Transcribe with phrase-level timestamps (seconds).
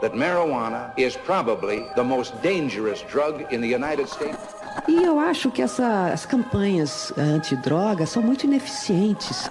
[0.00, 4.38] that marijuana is probably the most dangerous drug in the United States.
[4.86, 9.50] E eu acho que essa, as campanhas antidrogas são muito ineficientes.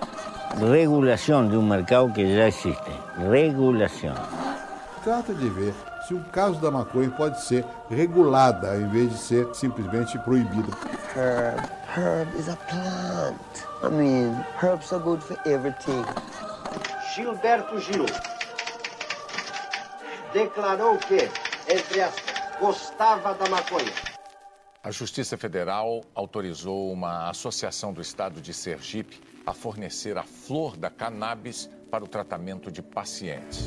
[0.60, 2.92] Regulação de um mercado que já existe.
[3.30, 4.16] Regulação.
[5.04, 5.74] Trata de ver
[6.08, 10.72] se o caso da maconha pode ser regulada em vez de ser simplesmente proibida.
[11.16, 11.62] Herb.
[11.96, 13.36] Herb is a plant.
[13.84, 16.04] I mean, herbs are good for everything.
[17.14, 18.06] Gilberto Gil
[20.38, 21.30] declarou que,
[21.68, 22.14] entre as
[22.60, 23.92] gostava da maconha.
[24.84, 30.90] A Justiça Federal autorizou uma associação do estado de Sergipe a fornecer a flor da
[30.90, 33.66] cannabis para o tratamento de pacientes.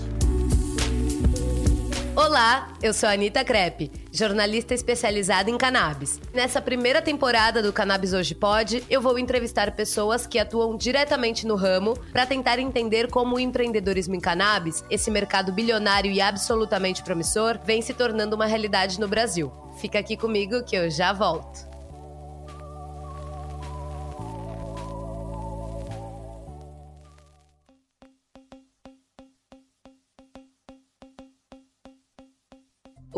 [2.17, 6.21] Olá, eu sou a Anitta Crepe, jornalista especializada em cannabis.
[6.35, 11.55] Nessa primeira temporada do Cannabis Hoje Pode, eu vou entrevistar pessoas que atuam diretamente no
[11.55, 17.61] ramo para tentar entender como o empreendedorismo em cannabis, esse mercado bilionário e absolutamente promissor,
[17.65, 19.53] vem se tornando uma realidade no Brasil.
[19.81, 21.70] Fica aqui comigo que eu já volto.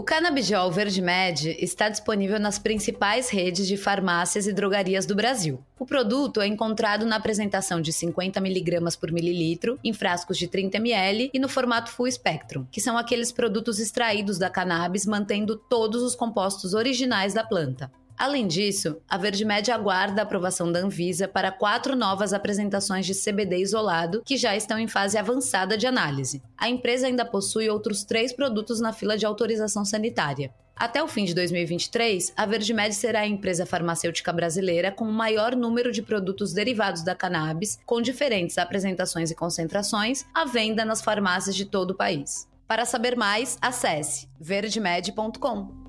[0.02, 5.64] O Cannabijol Verde Med está disponível nas principais redes de farmácias e drogarias do Brasil.
[5.78, 10.78] O produto é encontrado na apresentação de 50 mg por mililitro, em frascos de 30
[10.78, 16.02] ml e no formato Full Spectrum, que são aqueles produtos extraídos da cannabis mantendo todos
[16.02, 17.88] os compostos originais da planta.
[18.18, 23.58] Além disso, a VerdeMed aguarda a aprovação da Anvisa para quatro novas apresentações de CBD
[23.58, 26.42] isolado que já estão em fase avançada de análise.
[26.56, 30.52] A empresa ainda possui outros três produtos na fila de autorização sanitária.
[30.74, 35.54] Até o fim de 2023, a VerdeMed será a empresa farmacêutica brasileira com o maior
[35.54, 41.54] número de produtos derivados da cannabis, com diferentes apresentações e concentrações, à venda nas farmácias
[41.54, 42.48] de todo o país.
[42.66, 45.81] Para saber mais, acesse verdemed.com.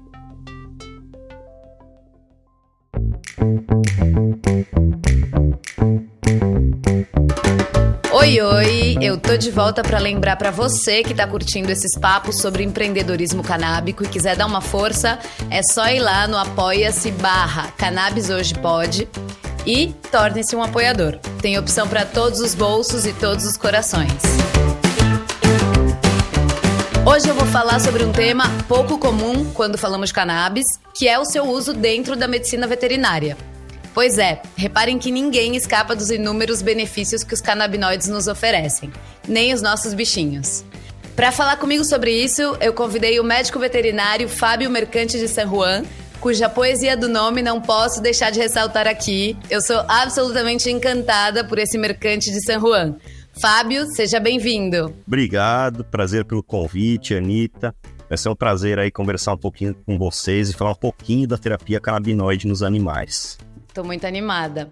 [8.12, 8.98] Oi, oi!
[9.02, 13.44] Eu tô de volta para lembrar para você que tá curtindo esses papos sobre empreendedorismo
[13.44, 15.20] canábico e quiser dar uma força,
[15.50, 19.08] é só ir lá no apoia-se barra Cannabis Hoje Pode
[19.66, 21.18] e torne-se um apoiador.
[21.42, 24.22] Tem opção para todos os bolsos e todos os corações.
[27.06, 30.66] Hoje eu vou falar sobre um tema pouco comum quando falamos cannabis,
[30.96, 33.36] que é o seu uso dentro da medicina veterinária.
[33.94, 38.90] Pois é, reparem que ninguém escapa dos inúmeros benefícios que os canabinoides nos oferecem,
[39.28, 40.64] nem os nossos bichinhos.
[41.14, 45.84] Para falar comigo sobre isso, eu convidei o médico veterinário Fábio Mercante de San Juan,
[46.22, 49.38] cuja poesia do nome não posso deixar de ressaltar aqui.
[49.50, 52.96] Eu sou absolutamente encantada por esse mercante de San Juan.
[53.40, 54.94] Fábio, seja bem-vindo.
[55.08, 57.76] Obrigado, prazer pelo convite, Anitta.
[58.08, 61.38] Vai ser um prazer aí conversar um pouquinho com vocês e falar um pouquinho da
[61.38, 63.38] terapia canabinoide nos animais.
[63.74, 64.72] Estou muito animada.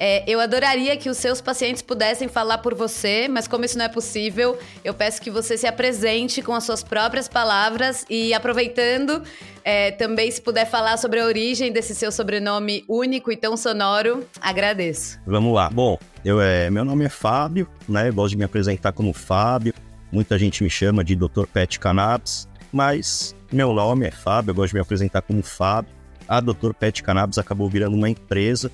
[0.00, 3.84] É, eu adoraria que os seus pacientes pudessem falar por você, mas como isso não
[3.84, 9.22] é possível, eu peço que você se apresente com as suas próprias palavras e aproveitando,
[9.62, 14.26] é, também se puder falar sobre a origem desse seu sobrenome único e tão sonoro,
[14.40, 15.20] agradeço.
[15.24, 15.70] Vamos lá.
[15.70, 18.08] Bom, eu, é, meu nome é Fábio, né?
[18.08, 19.72] Eu gosto de me apresentar como Fábio.
[20.10, 21.46] Muita gente me chama de Dr.
[21.52, 25.99] Pet Cannabis, mas meu nome é Fábio, eu gosto de me apresentar como Fábio
[26.30, 26.72] a Dr.
[26.78, 28.70] Pet Cannabis acabou virando uma empresa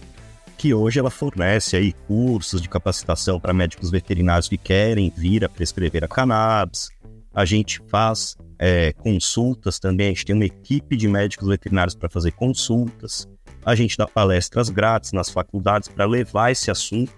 [0.59, 5.49] que hoje ela fornece aí cursos de capacitação para médicos veterinários que querem vir a
[5.49, 6.91] prescrever a cannabis.
[7.35, 12.11] A gente faz é, consultas também, a gente tem uma equipe de médicos veterinários para
[12.11, 13.27] fazer consultas.
[13.65, 17.13] A gente dá palestras grátis nas faculdades para levar esse assunto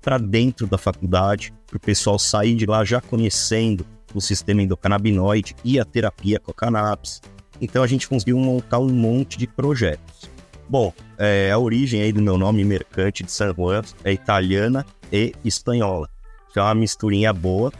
[0.00, 5.54] para dentro da faculdade, para o pessoal sair de lá já conhecendo o sistema endocannabinoide
[5.62, 7.20] e a terapia com a cannabis.
[7.60, 10.30] Então a gente conseguiu montar um monte de projetos.
[10.68, 15.34] Bom, é, a origem aí do meu nome, Mercante de San Juan, é italiana e
[15.44, 16.08] espanhola.
[16.50, 17.72] Então é uma misturinha boa,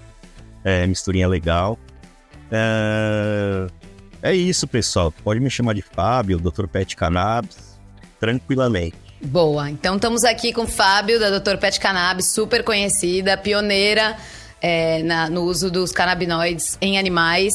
[0.62, 1.78] é, misturinha legal.
[2.50, 3.66] É,
[4.22, 5.12] é isso, pessoal.
[5.24, 6.66] Pode me chamar de Fábio, Dr.
[6.66, 7.80] Pet Cannabis,
[8.20, 8.96] tranquilamente.
[9.24, 11.56] Boa, então estamos aqui com o Fábio, da Dr.
[11.56, 14.16] Pet Cannabis, super conhecida, pioneira
[14.62, 17.52] é, na, no uso dos canabinoides em animais.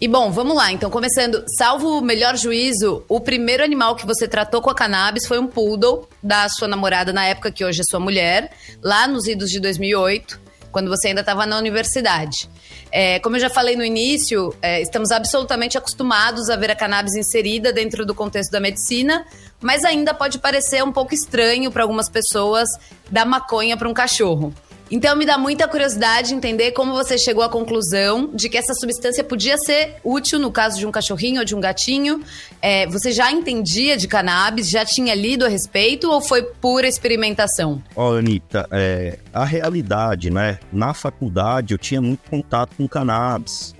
[0.00, 0.72] E bom, vamos lá.
[0.72, 5.26] Então, começando, salvo o melhor juízo, o primeiro animal que você tratou com a cannabis
[5.26, 8.50] foi um poodle da sua namorada na época que hoje é sua mulher,
[8.82, 10.40] lá nos idos de 2008,
[10.72, 12.48] quando você ainda estava na universidade.
[12.92, 17.14] É, como eu já falei no início, é, estamos absolutamente acostumados a ver a cannabis
[17.14, 19.24] inserida dentro do contexto da medicina,
[19.60, 22.68] mas ainda pode parecer um pouco estranho para algumas pessoas
[23.10, 24.52] dar maconha para um cachorro.
[24.90, 29.22] Então me dá muita curiosidade entender como você chegou à conclusão de que essa substância
[29.22, 32.24] podia ser útil no caso de um cachorrinho ou de um gatinho.
[32.60, 37.80] É, você já entendia de cannabis, já tinha lido a respeito ou foi pura experimentação?
[37.94, 40.58] Ó, Anitta, é, a realidade, né?
[40.72, 43.76] Na faculdade eu tinha muito contato com cannabis.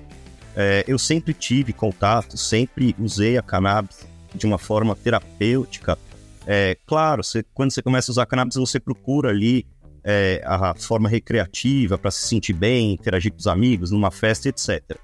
[0.54, 5.98] É, eu sempre tive contato, sempre usei a cannabis de uma forma terapêutica.
[6.46, 9.66] É, claro, você, quando você começa a usar cannabis, você procura ali
[10.04, 14.96] é, a forma recreativa para se sentir bem, interagir com os amigos, numa festa, etc.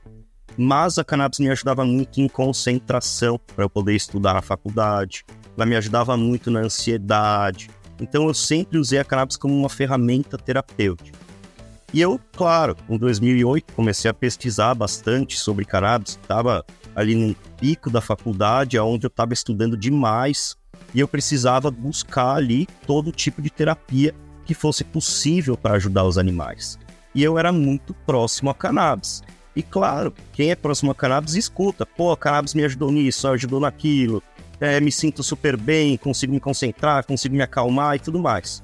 [0.56, 5.24] Mas a cannabis me ajudava muito em concentração para eu poder estudar na faculdade.
[5.56, 7.68] Ela me ajudava muito na ansiedade.
[8.00, 11.18] Então eu sempre usei a cannabis como uma ferramenta terapêutica.
[11.92, 16.18] E eu, claro, em 2008 comecei a pesquisar bastante sobre cannabis.
[16.20, 16.64] Estava
[16.94, 20.56] ali no pico da faculdade, onde eu estava estudando demais
[20.94, 24.14] e eu precisava buscar ali todo tipo de terapia
[24.46, 26.78] que fosse possível para ajudar os animais.
[27.14, 29.22] E eu era muito próximo a cannabis.
[29.54, 31.84] E claro, quem é próximo a cannabis escuta.
[31.84, 34.22] Pô, a cannabis me ajudou nisso, ajudou naquilo.
[34.60, 38.62] É, me sinto super bem, consigo me concentrar, consigo me acalmar e tudo mais.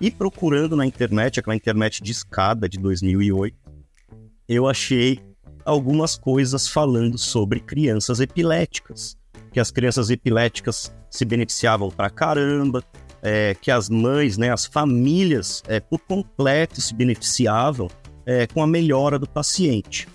[0.00, 3.56] E procurando na internet, aquela internet de escada de 2008,
[4.48, 5.20] eu achei
[5.64, 9.16] algumas coisas falando sobre crianças epiléticas.
[9.52, 12.82] Que as crianças epiléticas se beneficiavam pra caramba,
[13.22, 17.88] é, que as mães, né, as famílias, é, por completo se beneficiavam
[18.26, 20.08] é, com a melhora do paciente.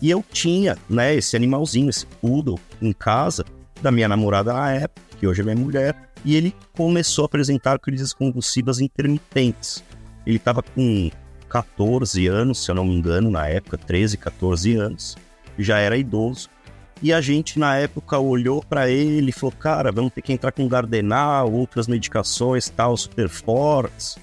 [0.00, 3.44] E eu tinha né, esse animalzinho, esse poodle, em casa,
[3.80, 7.78] da minha namorada na época, que hoje é minha mulher, e ele começou a apresentar
[7.78, 9.84] crises convulsivas intermitentes.
[10.26, 11.10] Ele estava com
[11.48, 15.16] 14 anos, se eu não me engano, na época, 13, 14 anos,
[15.58, 16.48] já era idoso.
[17.02, 20.52] E a gente, na época, olhou para ele e falou: cara, vamos ter que entrar
[20.52, 24.16] com Gardenal, outras medicações tal, super fortes.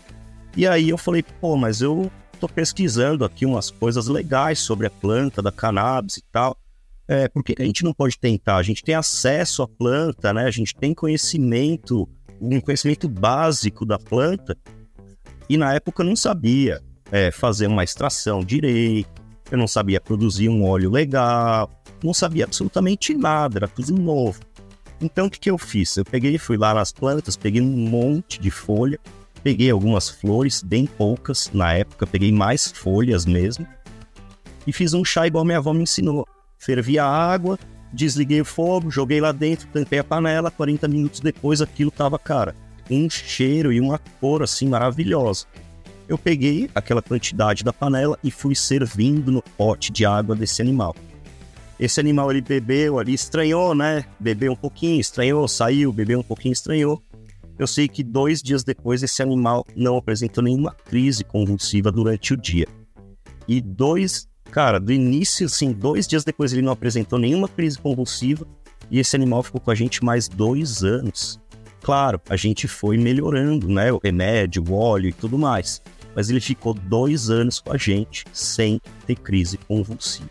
[0.55, 4.89] E aí eu falei: pô, mas eu tô pesquisando aqui umas coisas legais sobre a
[4.89, 6.57] planta da cannabis e tal.
[7.07, 8.55] É, por que a gente não pode tentar?
[8.55, 10.45] A gente tem acesso à planta, né?
[10.45, 12.07] A gente tem conhecimento,
[12.39, 14.57] um conhecimento básico da planta.
[15.49, 16.81] E na época eu não sabia
[17.11, 19.20] é, fazer uma extração direito,
[19.51, 21.69] eu não sabia produzir um óleo legal,
[22.01, 24.39] não sabia absolutamente nada, era tudo novo.
[25.01, 25.97] Então o que, que eu fiz?
[25.97, 28.99] Eu peguei, fui lá nas plantas, peguei um monte de folha,
[29.43, 33.67] peguei algumas flores, bem poucas na época, peguei mais folhas mesmo,
[34.65, 36.25] e fiz um chá igual minha avó me ensinou.
[36.57, 37.57] Fervi a água,
[37.91, 42.55] desliguei o fogo, joguei lá dentro, tampei a panela, 40 minutos depois aquilo tava, cara,
[42.89, 45.45] um cheiro e uma cor assim maravilhosa.
[46.11, 50.93] Eu peguei aquela quantidade da panela e fui servindo no pote de água desse animal.
[51.79, 54.03] Esse animal ele bebeu ali, estranhou, né?
[54.19, 57.01] Bebeu um pouquinho, estranhou, saiu, bebeu um pouquinho, estranhou.
[57.57, 62.37] Eu sei que dois dias depois esse animal não apresentou nenhuma crise convulsiva durante o
[62.37, 62.67] dia.
[63.47, 68.45] E dois, cara, do início, assim, dois dias depois ele não apresentou nenhuma crise convulsiva
[68.89, 71.39] e esse animal ficou com a gente mais dois anos.
[71.81, 73.93] Claro, a gente foi melhorando, né?
[73.93, 75.81] O remédio, o óleo e tudo mais.
[76.15, 80.29] Mas ele ficou dois anos com a gente sem ter crise convulsiva.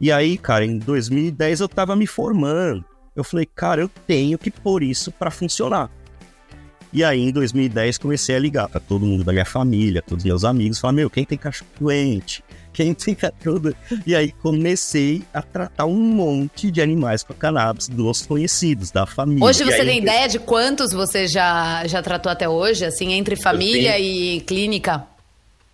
[0.00, 2.84] E aí, cara, em 2010 eu tava me formando.
[3.14, 5.90] Eu falei, cara, eu tenho que pôr isso para funcionar.
[6.92, 10.44] E aí, em 2010, comecei a ligar para todo mundo da minha família, todos meus
[10.44, 12.42] amigos, falar, meu, quem tem cachorro doente?
[12.72, 13.74] Quem tem cachorro
[14.06, 19.44] E aí, comecei a tratar um monte de animais com cannabis dos conhecidos, da família.
[19.44, 23.34] Hoje você aí, tem ideia de quantos você já, já tratou até hoje, assim, entre
[23.34, 24.04] família tenho...
[24.04, 25.06] e clínica?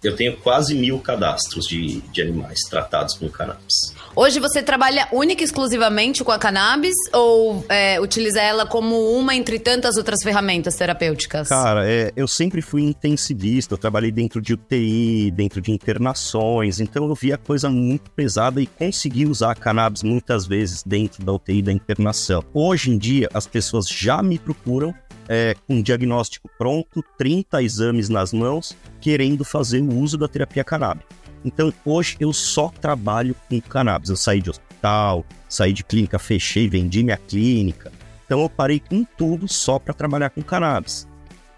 [0.02, 3.94] Eu tenho quase mil cadastros de, de animais tratados com cannabis.
[4.16, 9.34] Hoje você trabalha única e exclusivamente com a cannabis ou é, utiliza ela como uma
[9.34, 11.48] entre tantas outras ferramentas terapêuticas?
[11.48, 17.06] Cara, é, eu sempre fui intensivista, eu trabalhei dentro de UTI, dentro de internações, então
[17.06, 21.62] eu via coisa muito pesada e consegui usar a cannabis muitas vezes dentro da UTI
[21.62, 22.42] da internação.
[22.52, 24.92] Hoje em dia, as pessoas já me procuram
[25.28, 30.64] é, com um diagnóstico pronto, 30 exames nas mãos, querendo fazer o uso da terapia
[30.64, 31.06] canábica.
[31.44, 34.10] Então, hoje eu só trabalho com cannabis.
[34.10, 37.92] Eu saí de hospital, saí de clínica, fechei, vendi minha clínica.
[38.24, 41.06] Então, eu parei com tudo só para trabalhar com cannabis.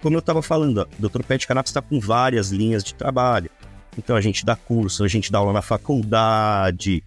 [0.00, 1.23] Como eu estava falando, o Dr.
[1.23, 3.50] Pet Cannabis está com várias linhas de trabalho.
[3.97, 7.02] Então, a gente dá curso, a gente dá aula na faculdade,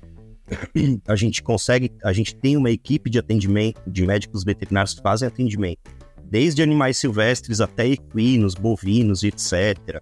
[1.08, 5.28] a gente consegue, a gente tem uma equipe de atendimento de médicos veterinários que fazem
[5.28, 5.80] atendimento,
[6.30, 10.02] desde animais silvestres até equinos, bovinos, etc.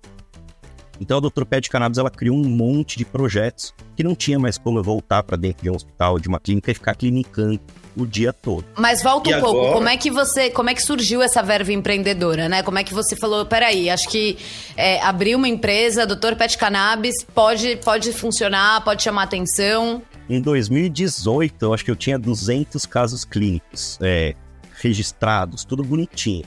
[1.00, 1.46] Então a Dr.
[1.46, 5.24] Pet Cannabis ela criou um monte de projetos que não tinha mais como eu voltar
[5.24, 7.60] para dentro de um hospital, de uma clínica e ficar clinicando
[7.96, 8.65] o dia todo.
[8.77, 9.74] Mas volta E um pouco, agora?
[9.74, 12.62] como é que você, como é que surgiu essa verva empreendedora, né?
[12.62, 14.38] Como é que você falou, peraí, acho que
[14.75, 16.36] é, abrir uma empresa, Dr.
[16.38, 20.01] Pet Cannabis, pode, pode funcionar, pode chamar atenção.
[20.29, 24.36] Em 2018, eu acho que eu tinha 200 casos clínicos é,
[24.85, 26.45] registrados, tudo bonitinho.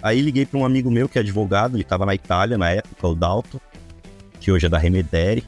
[0.00, 3.08] Aí liguei para um amigo meu que é advogado, ele estava na Itália na época,
[3.08, 3.58] o Dalton,
[4.40, 5.44] que hoje é da Remedere,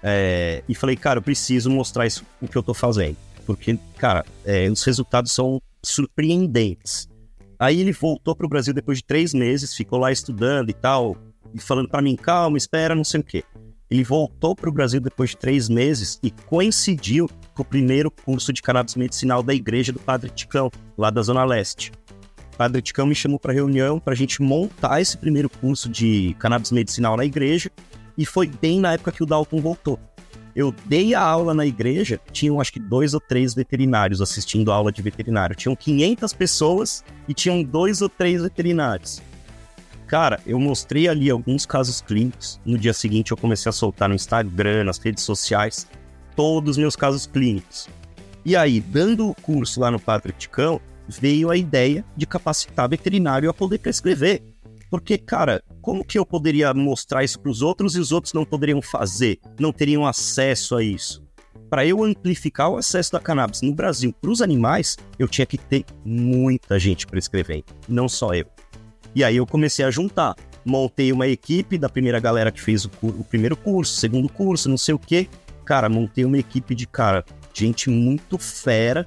[0.00, 3.16] é, e falei, cara, eu preciso mostrar isso, o que eu tô fazendo.
[3.44, 7.08] Porque, cara, é, os resultados são surpreendentes.
[7.58, 11.16] Aí ele voltou pro Brasil depois de três meses, ficou lá estudando e tal,
[11.52, 13.42] e falando para mim, calma, espera, não sei o quê.
[13.90, 18.60] Ele voltou pro Brasil depois de três meses e coincidiu com o primeiro curso de
[18.60, 21.90] cannabis medicinal da igreja do Padre Ticão, lá da Zona Leste.
[22.52, 26.36] O Padre Ticão me chamou para reunião para a gente montar esse primeiro curso de
[26.38, 27.70] cannabis medicinal na igreja
[28.16, 29.98] e foi bem na época que o Dalton voltou.
[30.54, 34.74] Eu dei a aula na igreja, tinham acho que dois ou três veterinários assistindo a
[34.74, 35.54] aula de veterinário.
[35.54, 39.22] Tinham 500 pessoas e tinham dois ou três veterinários.
[40.08, 42.58] Cara, eu mostrei ali alguns casos clínicos.
[42.64, 45.86] No dia seguinte eu comecei a soltar no Instagram, nas redes sociais,
[46.34, 47.86] todos os meus casos clínicos.
[48.42, 53.50] E aí, dando o curso lá no Padre Ticão, veio a ideia de capacitar veterinário
[53.50, 54.42] a poder prescrever.
[54.90, 58.46] Porque, cara, como que eu poderia mostrar isso para os outros e os outros não
[58.46, 61.22] poderiam fazer, não teriam acesso a isso?
[61.68, 65.58] Para eu amplificar o acesso da cannabis no Brasil para os animais, eu tinha que
[65.58, 68.46] ter muita gente prescrevendo, não só eu.
[69.18, 70.36] E aí eu comecei a juntar.
[70.64, 74.78] Montei uma equipe da primeira galera que fez o, o primeiro curso, segundo curso, não
[74.78, 75.26] sei o quê.
[75.64, 79.04] Cara, montei uma equipe de, cara, gente muito fera.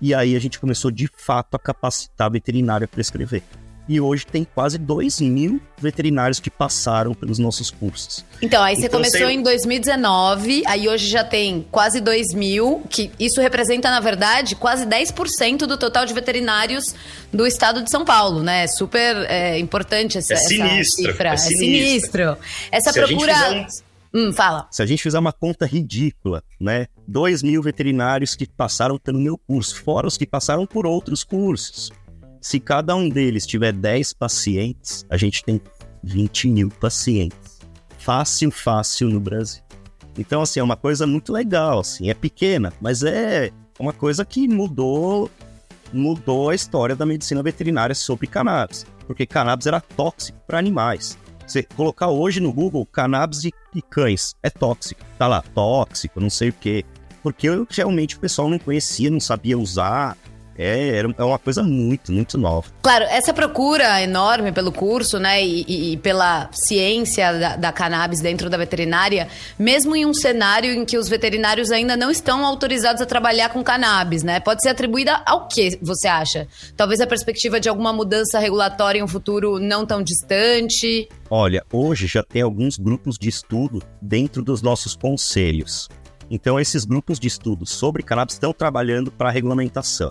[0.00, 3.42] E aí a gente começou de fato a capacitar veterinário a prescrever.
[3.88, 8.24] E hoje tem quase 2 mil veterinários que passaram pelos nossos cursos.
[8.42, 13.10] Então, aí você Então, começou em 2019, aí hoje já tem quase 2 mil, que
[13.18, 16.94] isso representa, na verdade, quase 10% do total de veterinários
[17.32, 18.66] do estado de São Paulo, né?
[18.66, 21.28] Super é, importante essa, É essa sinistro, cifra.
[21.30, 21.66] é É sinistro.
[21.66, 22.38] sinistro.
[22.70, 23.34] Essa Se procura.
[23.52, 24.66] um- Hum, fala.
[24.70, 26.86] Se a gente fizer uma conta ridícula, né?
[27.06, 31.90] 2 mil veterinários que passaram pelo meu curso, fora os que passaram por outros cursos.
[32.40, 35.60] Se cada um deles tiver 10 pacientes, a gente tem
[36.02, 37.58] 20 mil pacientes.
[37.98, 39.62] Fácil, fácil no Brasil.
[40.16, 44.48] Então, assim, é uma coisa muito legal, assim, é pequena, mas é uma coisa que
[44.48, 45.30] mudou,
[45.92, 48.84] mudou a história da medicina veterinária sobre cannabis.
[49.06, 51.16] Porque cannabis era tóxico para animais.
[51.46, 53.52] Você colocar hoje no Google cannabis e,
[53.88, 55.00] cães, é tóxico.
[55.16, 56.84] Tá lá, tóxico, não sei o quê.
[57.22, 60.16] Porque eu, realmente o pessoal não conhecia, não sabia usar.
[60.58, 62.66] É, é uma coisa muito, muito nova.
[62.82, 68.20] Claro, essa procura enorme pelo curso, né, e, e- e pela ciência da, da cannabis
[68.20, 73.00] dentro da veterinária, mesmo em um cenário em que os veterinários ainda não estão autorizados
[73.00, 76.48] a trabalhar com cannabis, né, pode ser atribuída ao que você acha?
[76.76, 81.08] Talvez a perspectiva de alguma mudança regulatória em um futuro não tão distante.
[81.30, 85.88] Olha, hoje já tem alguns grupos de estudo dentro dos nossos conselhos.
[86.30, 90.10] Então, esses grupos de estudo sobre cannabis estão trabalhando para a regulamentação.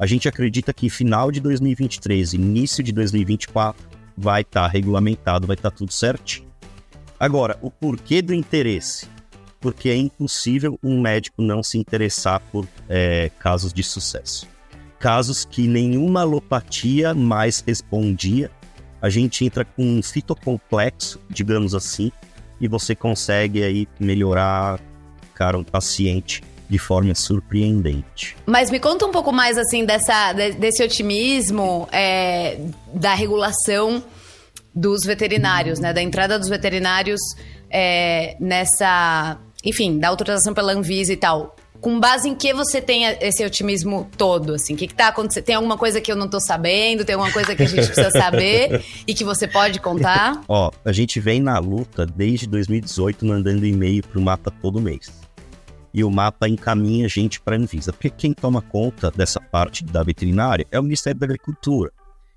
[0.00, 5.70] A gente acredita que final de 2023, início de 2024, vai estar regulamentado, vai estar
[5.70, 6.48] tudo certinho.
[7.18, 9.06] Agora, o porquê do interesse?
[9.60, 14.48] Porque é impossível um médico não se interessar por é, casos de sucesso.
[14.98, 18.50] Casos que nenhuma alopatia mais respondia
[19.02, 22.10] a gente entra com um fitocomplexo, digamos assim,
[22.58, 24.80] e você consegue aí melhorar,
[25.34, 28.36] cara, um paciente de forma surpreendente.
[28.46, 32.58] Mas me conta um pouco mais, assim, dessa, de- desse otimismo é,
[32.94, 34.02] da regulação
[34.72, 35.92] dos veterinários, né?
[35.92, 37.20] Da entrada dos veterinários
[37.68, 39.36] é, nessa...
[39.64, 41.56] Enfim, da autorização pela Anvisa e tal.
[41.80, 44.74] Com base em que você tem esse otimismo todo, assim?
[44.74, 45.44] O que, que tá acontecendo?
[45.44, 47.04] Tem alguma coisa que eu não tô sabendo?
[47.04, 50.40] Tem alguma coisa que a gente precisa saber e que você pode contar?
[50.46, 55.10] Ó, a gente vem na luta desde 2018 mandando e-mail pro mapa todo mês.
[55.92, 59.84] E o mapa encaminha a gente para a Anvisa, porque quem toma conta dessa parte
[59.84, 61.90] da veterinária é o Ministério da Agricultura.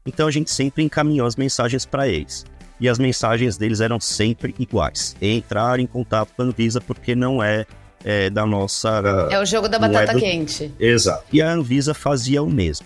[0.05, 2.45] Então a gente sempre encaminhou as mensagens para eles.
[2.79, 5.15] E as mensagens deles eram sempre iguais.
[5.21, 7.65] Entrar em contato com a Anvisa porque não é,
[8.03, 8.89] é, da nossa.
[9.31, 10.73] É o jogo da é batata do- quente.
[10.79, 11.23] Exato.
[11.31, 12.85] E a Anvisa fazia o mesmo.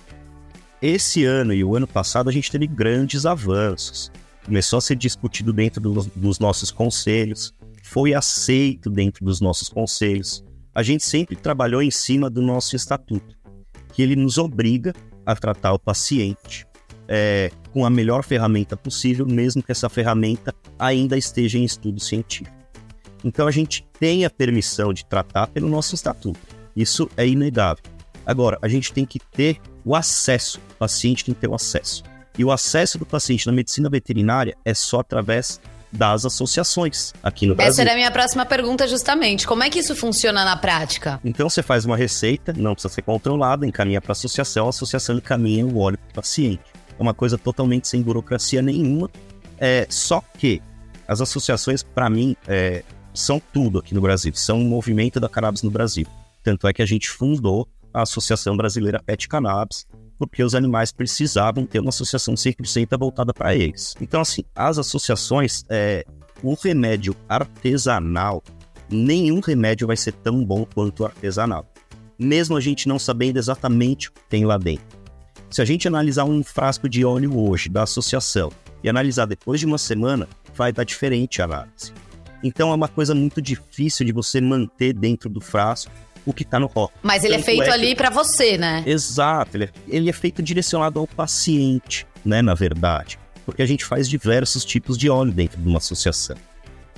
[0.81, 4.12] Esse ano e o ano passado a gente teve grandes avanços.
[4.45, 10.43] Começou a ser discutido dentro dos, dos nossos conselhos, foi aceito dentro dos nossos conselhos.
[10.77, 13.36] A gente sempre trabalhou em cima do nosso estatuto,
[13.93, 14.93] que ele nos obriga
[15.25, 16.67] a tratar o paciente
[17.07, 22.55] é, com a melhor ferramenta possível, mesmo que essa ferramenta ainda esteja em estudo científico.
[23.24, 26.39] Então a gente tem a permissão de tratar pelo nosso estatuto.
[26.75, 27.84] Isso é inegável.
[28.24, 32.03] Agora, a gente tem que ter o acesso, o paciente tem que ter o acesso.
[32.38, 35.60] E o acesso do paciente na medicina veterinária é só através
[35.91, 37.72] das associações aqui no Brasil.
[37.72, 39.48] Essa era a minha próxima pergunta, justamente.
[39.48, 41.20] Como é que isso funciona na prática?
[41.24, 45.17] Então você faz uma receita, não precisa ser controlada, encaminha para a associação, a associação
[45.17, 46.62] encaminha o óleo para o paciente.
[46.98, 49.10] É uma coisa totalmente sem burocracia nenhuma.
[49.60, 50.62] É, só que
[51.08, 55.63] as associações, para mim, é, são tudo aqui no Brasil, são um movimento da cannabis
[55.63, 56.06] no Brasil.
[56.44, 61.65] Tanto é que a gente fundou a Associação Brasileira Pet Cannabis, porque os animais precisavam
[61.65, 63.95] ter uma associação 100% voltada para eles.
[64.01, 66.05] Então, assim, as associações, é,
[66.41, 68.43] o remédio artesanal,
[68.89, 71.65] nenhum remédio vai ser tão bom quanto o artesanal.
[72.17, 74.97] Mesmo a gente não sabendo exatamente o que tem lá dentro.
[75.50, 78.51] Se a gente analisar um frasco de óleo hoje da associação
[78.83, 81.93] e analisar depois de uma semana, vai dar diferente a análise.
[82.43, 85.91] Então é uma coisa muito difícil de você manter dentro do frasco
[86.27, 87.00] o que está no rótulo.
[87.01, 88.84] Mas ele é Tanto é feito é ali para você, né?
[88.86, 93.17] Exato, ele é, ele é feito direcionado ao paciente, né, na verdade.
[93.46, 96.36] Porque a gente faz diversos tipos de óleo dentro de uma associação.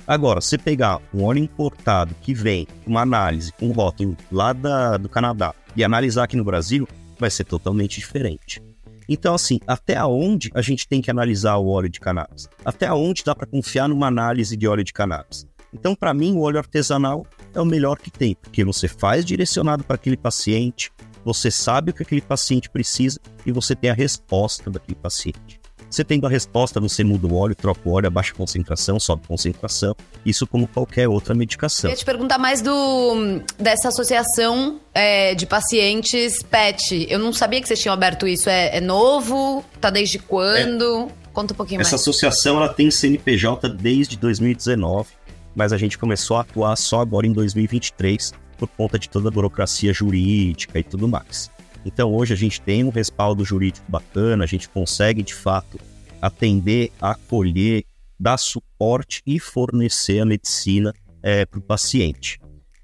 [0.04, 5.08] Agora, se pegar um óleo importado que vem uma análise, um rótulo lá da, do
[5.08, 8.60] Canadá e analisar aqui no Brasil, vai ser totalmente diferente.
[9.08, 12.48] Então, assim, até onde a gente tem que analisar o óleo de cannabis?
[12.64, 15.46] Até onde dá para confiar numa análise de óleo de cannabis?
[15.72, 19.84] Então, para mim, o óleo artesanal é o melhor que tem, porque você faz direcionado
[19.84, 20.92] para aquele paciente,
[21.24, 25.60] você sabe o que aquele paciente precisa e você tem a resposta daquele paciente.
[25.90, 29.22] Você tendo a resposta, você muda o óleo, troca o óleo, abaixa a concentração, sobe
[29.24, 31.90] a concentração, isso como qualquer outra medicação.
[31.90, 37.08] Eu ia te perguntar mais do dessa associação é, de pacientes PET.
[37.10, 38.48] Eu não sabia que vocês tinham aberto isso.
[38.48, 39.64] É, é novo?
[39.80, 41.08] Tá desde quando?
[41.16, 41.20] É.
[41.32, 42.00] Conta um pouquinho Essa mais.
[42.00, 45.08] Essa associação ela tem CNPJ desde 2019
[45.54, 49.32] mas a gente começou a atuar só agora em 2023 por conta de toda a
[49.32, 51.50] burocracia jurídica e tudo mais.
[51.84, 55.78] Então hoje a gente tem um respaldo jurídico bacana, a gente consegue de fato
[56.20, 57.84] atender, acolher,
[58.18, 60.92] dar suporte e fornecer a medicina
[61.22, 62.38] é, para o paciente.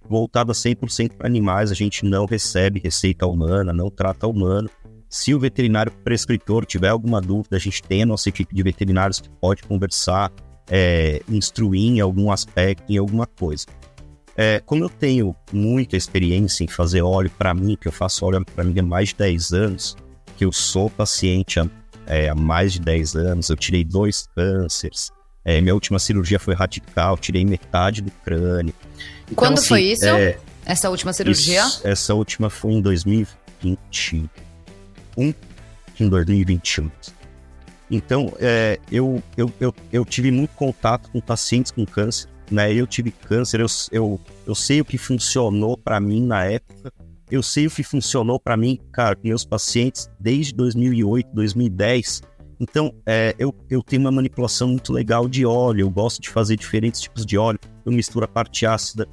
[0.08, 4.70] Voltada 100% para animais, a gente não recebe receita humana, não trata humano.
[5.08, 9.20] Se o veterinário prescritor tiver alguma dúvida, a gente tem a nossa equipe de veterinários
[9.20, 10.30] que pode conversar,
[10.70, 13.66] é, instruir em algum aspecto, em alguma coisa.
[14.36, 18.44] É, como eu tenho muita experiência em fazer óleo para mim, que eu faço óleo
[18.44, 19.96] para mim há mais de 10 anos,
[20.36, 21.66] que eu sou paciente há,
[22.06, 25.10] é, há mais de 10 anos, eu tirei dois cânceres,
[25.48, 28.74] é, minha última cirurgia foi radical, tirei metade do crânio.
[29.22, 30.04] Então, Quando assim, foi isso?
[30.04, 31.64] É, essa última cirurgia?
[31.64, 34.28] Isso, essa última foi em 2021.
[35.16, 36.90] Em 2021.
[37.90, 42.72] Então, é, eu, eu, eu, eu, tive muito contato com pacientes com câncer, né?
[42.72, 46.92] Eu tive câncer, eu, eu, eu sei o que funcionou para mim na época,
[47.30, 52.22] eu sei o que funcionou para mim, cara, com meus pacientes desde 2008, 2010.
[52.58, 56.56] Então, é, eu, eu tenho uma manipulação muito legal de óleo, eu gosto de fazer
[56.56, 57.58] diferentes tipos de óleo.
[57.84, 59.06] Eu misturo a parte ácida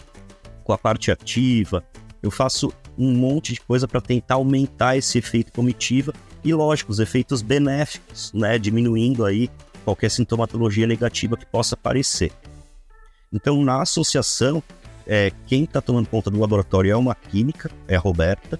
[0.63, 1.83] com a parte ativa,
[2.23, 6.99] eu faço um monte de coisa para tentar aumentar esse efeito comitiva e, lógico, os
[6.99, 9.49] efeitos benéficos, né, diminuindo aí
[9.83, 12.31] qualquer sintomatologia negativa que possa aparecer.
[13.31, 14.61] Então, na associação,
[15.05, 18.57] é, quem está tomando conta do laboratório é uma química, é a Roberta,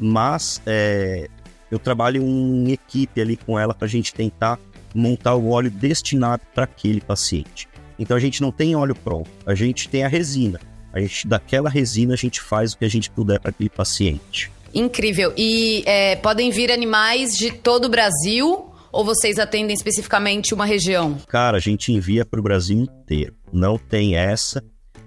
[0.00, 1.28] mas é,
[1.70, 4.58] eu trabalho em equipe ali com ela para a gente tentar
[4.94, 7.68] montar o óleo destinado para aquele paciente.
[7.98, 10.60] Então a gente não tem óleo pronto, a gente tem a resina.
[10.92, 14.50] A gente daquela resina a gente faz o que a gente puder para aquele paciente.
[14.74, 15.32] Incrível.
[15.36, 21.16] E é, podem vir animais de todo o Brasil ou vocês atendem especificamente uma região?
[21.28, 23.34] Cara, a gente envia para o Brasil inteiro.
[23.52, 24.62] Não tem essa.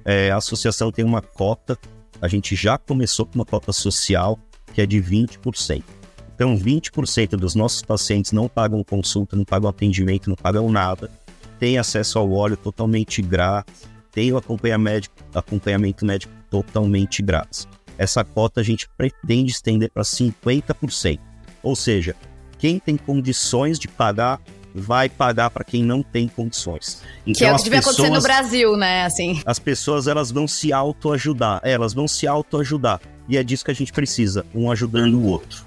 [0.06, 1.78] É, a associação tem uma cota.
[2.22, 4.40] A gente já começou com uma cota social
[4.74, 5.84] que é de 20%.
[6.36, 11.10] Então, 20% dos nossos pacientes não pagam consulta, não pagam atendimento, não pagam nada.
[11.60, 13.88] Tem acesso ao óleo totalmente grátis.
[14.12, 21.20] Tem o acompanhamento, acompanhamento médico totalmente grátis essa cota a gente pretende estender para 50%.
[21.64, 22.16] Ou seja,
[22.58, 24.40] quem tem condições de pagar
[24.74, 27.02] vai pagar para quem não tem condições.
[27.26, 29.06] Então, que é o que devia pessoas, acontecer no Brasil, né?
[29.06, 29.42] Assim.
[29.46, 33.02] As pessoas elas vão se autoajudar, elas vão se autoajudar.
[33.28, 35.67] E é disso que a gente precisa, um ajudando o outro.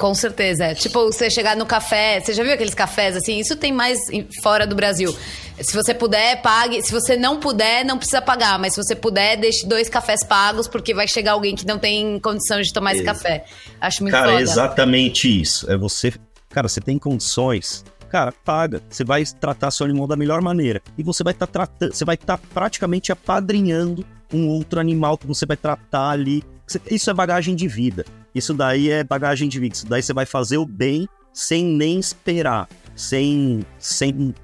[0.00, 0.64] Com certeza.
[0.64, 0.74] É.
[0.74, 3.38] Tipo, você chegar no café, você já viu aqueles cafés assim?
[3.38, 3.98] Isso tem mais
[4.42, 5.14] fora do Brasil.
[5.60, 6.82] Se você puder, pague.
[6.82, 8.58] Se você não puder, não precisa pagar.
[8.58, 12.18] Mas se você puder, deixe dois cafés pagos, porque vai chegar alguém que não tem
[12.18, 13.44] condição de tomar esse café.
[13.78, 14.40] Acho muito Cara, foda.
[14.40, 15.70] é exatamente isso.
[15.70, 16.14] É você.
[16.48, 17.84] Cara, você tem condições.
[18.08, 18.80] cara, paga.
[18.88, 20.80] Você vai tratar seu animal da melhor maneira.
[20.96, 25.18] E você vai estar tá tratando, você vai estar tá praticamente apadrinhando um outro animal
[25.18, 26.42] que você vai tratar ali.
[26.90, 28.06] Isso é bagagem de vida.
[28.34, 29.74] Isso daí é bagagem de vida.
[29.74, 32.68] Isso daí você vai fazer o bem sem nem esperar.
[32.94, 33.64] Sem.
[33.78, 34.34] sem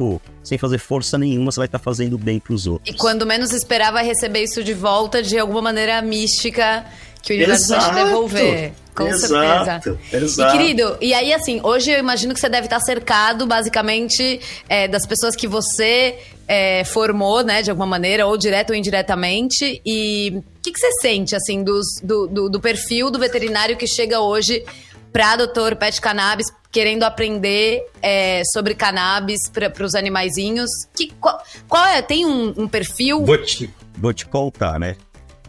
[0.00, 2.94] tipo, sem fazer força nenhuma, você vai estar tá fazendo bem pros outros.
[2.94, 6.84] E quando menos esperar, vai receber isso de volta de alguma maneira mística
[7.22, 8.72] que o universo exato, vai te devolver.
[8.94, 10.24] Com exato, certeza.
[10.24, 10.56] Exato.
[10.56, 14.88] E, querido, e aí, assim, hoje eu imagino que você deve estar cercado, basicamente, é,
[14.88, 19.80] das pessoas que você é, formou, né, de alguma maneira, ou direto ou indiretamente.
[19.84, 23.86] E o que, que você sente, assim, dos, do, do, do perfil do veterinário que
[23.86, 24.64] chega hoje
[25.12, 30.70] para doutor Pet Cannabis, querendo aprender é, sobre cannabis para os animaizinhos.
[30.94, 32.00] Que, qual, qual, é?
[32.02, 33.24] Tem um, um perfil?
[33.24, 34.96] Vou te, vou te contar, né?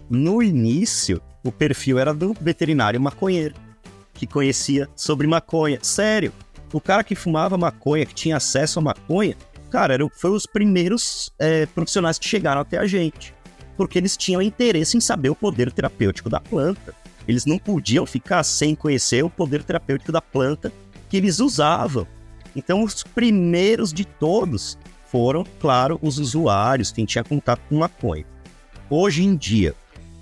[0.09, 3.55] No início, o perfil era do veterinário maconheiro,
[4.13, 5.79] que conhecia sobre maconha.
[5.81, 6.33] Sério,
[6.73, 9.35] o cara que fumava maconha, que tinha acesso à maconha,
[9.69, 13.33] cara, era, foi os primeiros é, profissionais que chegaram até a gente.
[13.77, 16.93] Porque eles tinham interesse em saber o poder terapêutico da planta.
[17.27, 20.71] Eles não podiam ficar sem conhecer o poder terapêutico da planta
[21.09, 22.07] que eles usavam.
[22.55, 28.25] Então, os primeiros de todos foram, claro, os usuários, quem tinha contato com maconha.
[28.89, 29.75] Hoje em dia,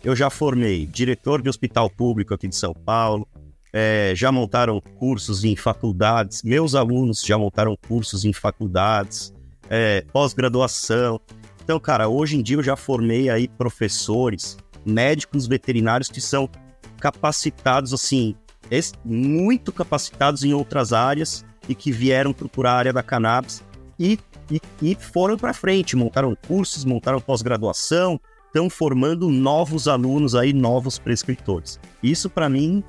[0.04, 3.28] eu já formei diretor de hospital público aqui de São Paulo,
[3.72, 9.34] é, já montaram cursos em faculdades, meus alunos já montaram cursos em faculdades,
[9.70, 11.20] é, pós-graduação.
[11.64, 16.50] Então, cara, hoje em dia eu já formei aí professores, médicos veterinários que são
[17.00, 18.36] capacitados, assim,
[19.04, 23.64] muito capacitados em outras áreas e que vieram procurar a área da cannabis
[23.98, 24.20] e,
[24.52, 30.98] e, e foram para frente, montaram cursos, montaram pós-graduação, estão formando novos alunos aí, novos
[30.98, 31.80] prescritores.
[32.02, 32.84] Isso para mim,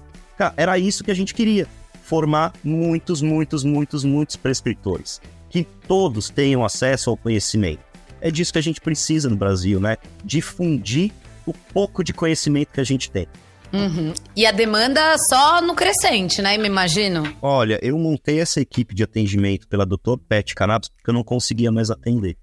[0.56, 1.66] era isso que a gente queria,
[2.02, 7.80] formar muitos, muitos, muitos, muitos prescritores, que todos tenham acesso ao conhecimento.
[8.20, 9.96] É disso que a gente precisa no Brasil, né?
[10.24, 11.10] Difundir
[11.46, 13.26] o pouco de conhecimento que a gente tem.
[13.72, 14.12] Uhum.
[14.36, 16.58] E a demanda só no crescente, né?
[16.58, 17.22] Me imagino.
[17.40, 20.16] Olha, eu montei essa equipe de atendimento pela Dr.
[20.28, 22.36] Pet Cannabis porque eu não conseguia mais atender.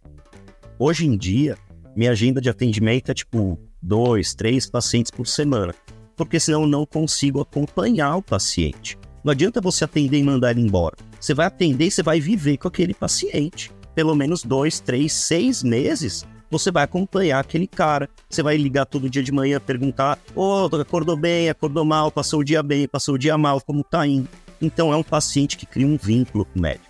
[0.80, 1.58] Hoje em dia,
[1.96, 5.74] minha agenda de atendimento é tipo dois, três pacientes por semana,
[6.16, 8.98] porque senão eu não consigo acompanhar o paciente.
[9.24, 10.96] Não adianta você atender e mandar ele embora.
[11.20, 13.72] Você vai atender e você vai viver com aquele paciente.
[13.94, 18.10] Pelo menos dois, três, seis meses você vai acompanhar aquele cara.
[18.30, 22.40] Você vai ligar todo dia de manhã, perguntar: Ô, oh, acordou bem, acordou mal, passou
[22.40, 24.28] o dia bem, passou o dia mal, como tá indo?
[24.62, 26.86] Então é um paciente que cria um vínculo com o médico.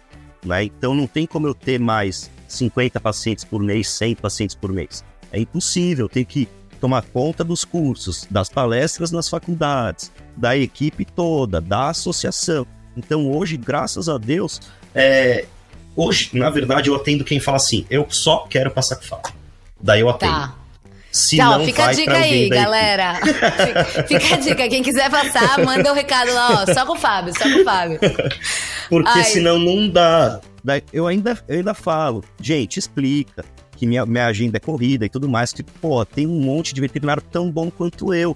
[0.46, 0.64] Né?
[0.66, 5.04] Então não tem como eu ter mais 50 pacientes por mês, 100 pacientes por mês.
[5.32, 6.48] É impossível, tem que
[6.80, 12.66] tomar conta dos cursos, das palestras nas faculdades, da equipe toda, da associação.
[12.96, 14.62] Então hoje, graças a Deus,
[14.96, 15.46] é...
[15.96, 19.37] hoje, na verdade, eu atendo quem fala assim, eu só quero passar com fala.
[19.82, 20.32] Daí eu atendo.
[20.32, 20.56] Tá.
[21.12, 23.16] Se não, fica a dica aí, galera.
[24.08, 24.70] Fica, fica, a dica.
[24.70, 26.74] Quem quiser passar, manda um recado lá, ó.
[26.74, 28.00] Só com o Fábio, só com o Fábio.
[28.88, 29.24] Porque Ai.
[29.24, 30.40] senão não dá.
[30.94, 33.44] Eu ainda, eu ainda falo, gente, explica
[33.76, 36.82] que minha, minha agenda é corrida e tudo mais, que, pô, tem um monte de
[36.82, 38.36] veterinário tão bom quanto eu.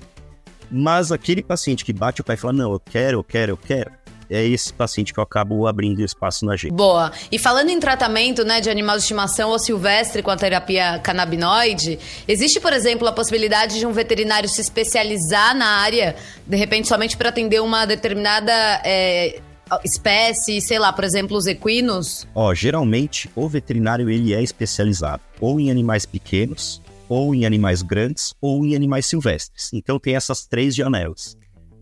[0.72, 3.58] Mas aquele paciente que bate o pé e fala, não, eu quero, eu quero, eu
[3.58, 3.92] quero,
[4.32, 6.74] é esse paciente que eu acabo abrindo espaço na agenda.
[6.74, 7.12] Boa.
[7.30, 12.00] E falando em tratamento né, de animal de estimação ou silvestre com a terapia canabinoide,
[12.28, 16.16] existe, por exemplo, a possibilidade de um veterinário se especializar na área,
[16.48, 18.54] de repente, somente para atender uma determinada
[18.86, 19.42] é,
[19.84, 22.26] espécie, sei lá, por exemplo, os equinos?
[22.34, 28.34] Ó, geralmente o veterinário ele é especializado ou em animais pequenos, ou em animais grandes,
[28.40, 29.72] ou em animais silvestres.
[29.74, 31.36] Então tem essas três janelas.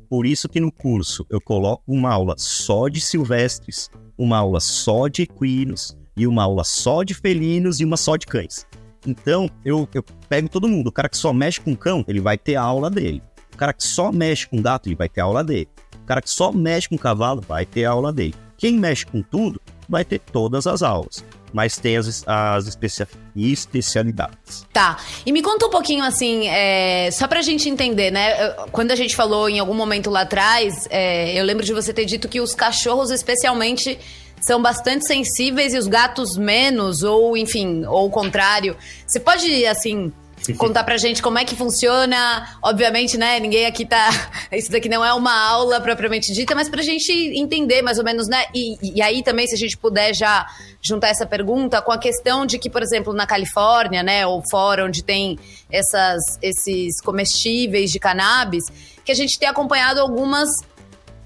[0.09, 5.07] Por isso que no curso eu coloco uma aula só de silvestres, uma aula só
[5.07, 8.65] de equinos e uma aula só de felinos e uma só de cães.
[9.05, 10.87] Então eu, eu pego todo mundo.
[10.87, 13.21] O cara que só mexe com cão, ele vai ter a aula dele.
[13.53, 15.69] O cara que só mexe com gato, ele vai ter a aula dele
[16.09, 18.33] cara que só mexe com cavalo vai ter a aula dele.
[18.57, 21.23] Quem mexe com tudo vai ter todas as aulas.
[21.53, 24.65] Mas tem as, as especia especialidades.
[24.73, 24.97] Tá.
[25.25, 28.51] E me conta um pouquinho assim, é, só pra gente entender, né?
[28.71, 32.05] Quando a gente falou em algum momento lá atrás, é, eu lembro de você ter
[32.05, 33.97] dito que os cachorros, especialmente,
[34.41, 38.75] são bastante sensíveis e os gatos menos, ou enfim, ou o contrário.
[39.05, 40.11] Você pode, assim,
[40.57, 42.57] contar pra gente como é que funciona.
[42.61, 43.39] Obviamente, né?
[43.39, 44.09] Ninguém aqui tá.
[44.51, 48.27] Isso daqui não é uma aula propriamente dita, mas pra gente entender mais ou menos,
[48.27, 48.45] né?
[48.53, 50.45] E, e aí também, se a gente puder já
[50.81, 54.85] juntar essa pergunta com a questão de que, por exemplo, na Califórnia, né, ou fora
[54.85, 55.37] onde tem
[55.69, 58.65] essas, esses comestíveis de cannabis,
[59.03, 60.49] que a gente tem acompanhado algumas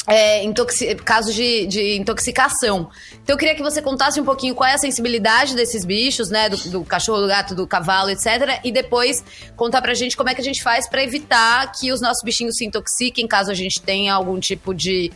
[0.05, 2.89] é, intoxi- casos de, de intoxicação.
[3.23, 6.49] Então eu queria que você contasse um pouquinho qual é a sensibilidade desses bichos, né?
[6.49, 8.59] Do, do cachorro, do gato, do cavalo, etc.
[8.63, 9.23] E depois
[9.55, 12.55] contar pra gente como é que a gente faz pra evitar que os nossos bichinhos
[12.57, 15.11] se intoxiquem, caso a gente tenha algum tipo de,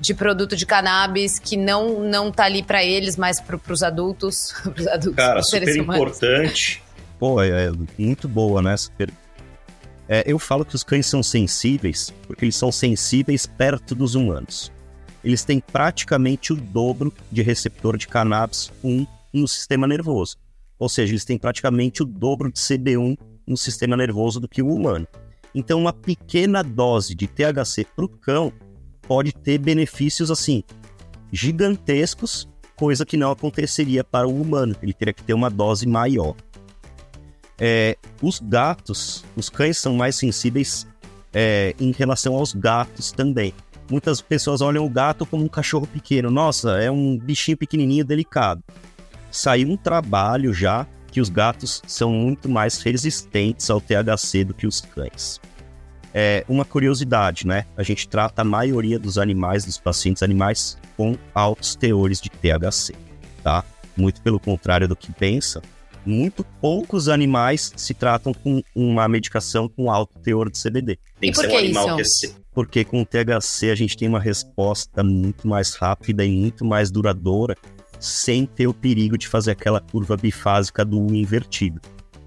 [0.00, 4.54] de produto de cannabis que não, não tá ali pra eles, mas pro, pros adultos.
[4.74, 6.82] pros adultos, Cara, pros seres super importante.
[7.18, 8.72] Pô, é, é muito boa, né?
[8.72, 9.12] essa per-
[10.12, 14.72] É, eu falo que os cães são sensíveis porque eles são sensíveis perto dos humanos.
[15.22, 20.36] Eles têm praticamente o dobro de receptor de cannabis 1 no sistema nervoso.
[20.80, 24.74] Ou seja, eles têm praticamente o dobro de CB1 no sistema nervoso do que o
[24.74, 25.06] humano.
[25.54, 28.52] Então, uma pequena dose de THC para o cão
[29.02, 30.64] pode ter benefícios assim
[31.32, 34.74] gigantescos, coisa que não aconteceria para o humano.
[34.82, 36.34] Ele teria que ter uma dose maior.
[37.60, 40.86] É, os gatos, os cães são mais sensíveis
[41.32, 43.52] é, em relação aos gatos também.
[43.90, 46.30] Muitas pessoas olham o gato como um cachorro pequeno.
[46.30, 48.62] Nossa, é um bichinho pequenininho, delicado.
[49.30, 54.66] Saiu um trabalho já que os gatos são muito mais resistentes ao THC do que
[54.66, 55.40] os cães.
[56.14, 57.66] É uma curiosidade, né?
[57.76, 62.94] A gente trata a maioria dos animais, dos pacientes animais, com altos teores de THC,
[63.42, 63.64] tá?
[63.96, 65.62] Muito pelo contrário do que pensa,
[66.04, 70.98] muito poucos animais se tratam com uma medicação com alto teor de CBD.
[71.20, 72.40] E por que isso?
[72.52, 76.90] Porque com o THC a gente tem uma resposta muito mais rápida e muito mais
[76.90, 77.56] duradoura,
[77.98, 81.80] sem ter o perigo de fazer aquela curva bifásica do U invertido,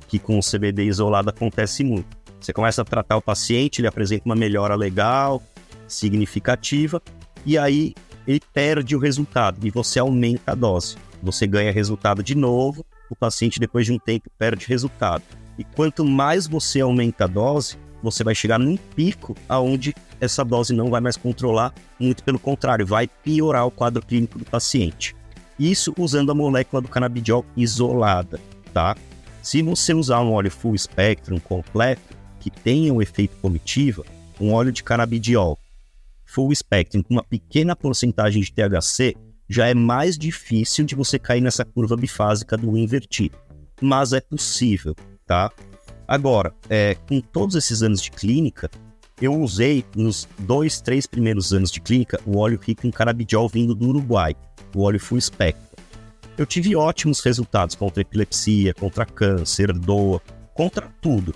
[0.07, 2.17] que com o CBD isolado acontece muito.
[2.39, 5.41] Você começa a tratar o paciente, ele apresenta uma melhora legal,
[5.87, 7.01] significativa,
[7.45, 7.93] e aí
[8.27, 10.95] ele perde o resultado e você aumenta a dose.
[11.21, 15.23] Você ganha resultado de novo, o paciente depois de um tempo perde resultado.
[15.57, 20.73] E quanto mais você aumenta a dose, você vai chegar num pico aonde essa dose
[20.73, 25.15] não vai mais controlar, muito pelo contrário, vai piorar o quadro clínico do paciente.
[25.59, 28.39] Isso usando a molécula do canabidiol isolada,
[28.73, 28.95] tá?
[29.41, 34.03] Se você usar um óleo full spectrum completo, que tenha o efeito comitiva,
[34.39, 35.57] um óleo de canabidiol
[36.25, 39.15] full spectrum com uma pequena porcentagem de THC,
[39.49, 43.37] já é mais difícil de você cair nessa curva bifásica do invertido.
[43.81, 45.51] Mas é possível, tá?
[46.07, 48.69] Agora, é, com todos esses anos de clínica,
[49.21, 53.73] eu usei nos dois, três primeiros anos de clínica o óleo rico em canabidiol vindo
[53.73, 54.35] do Uruguai,
[54.75, 55.63] o óleo full spectrum.
[56.37, 60.19] Eu tive ótimos resultados contra epilepsia, contra câncer, doa,
[60.53, 61.33] contra tudo.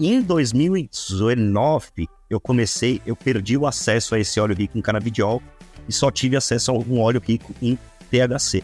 [0.00, 5.42] Em 2019, eu comecei, eu perdi o acesso a esse óleo rico em canabidiol
[5.88, 7.78] e só tive acesso a um óleo rico em
[8.10, 8.62] THC.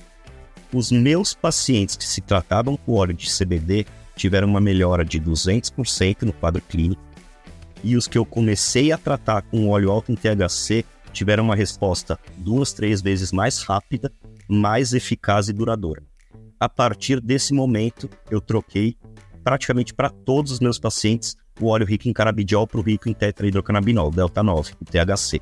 [0.73, 6.23] Os meus pacientes que se tratavam com óleo de CBD tiveram uma melhora de 200%
[6.23, 7.03] no quadro clínico,
[7.85, 12.19] e os que eu comecei a tratar com óleo alto em THC tiveram uma resposta
[12.39, 14.11] duas, três vezes mais rápida,
[14.49, 16.03] mais eficaz e duradoura.
[16.59, 18.97] A partir desse momento, eu troquei
[19.43, 23.13] praticamente para todos os meus pacientes o óleo rico em canabidiol para o rico em
[23.13, 25.41] tetrahidrocannabinol, delta 9, o THC.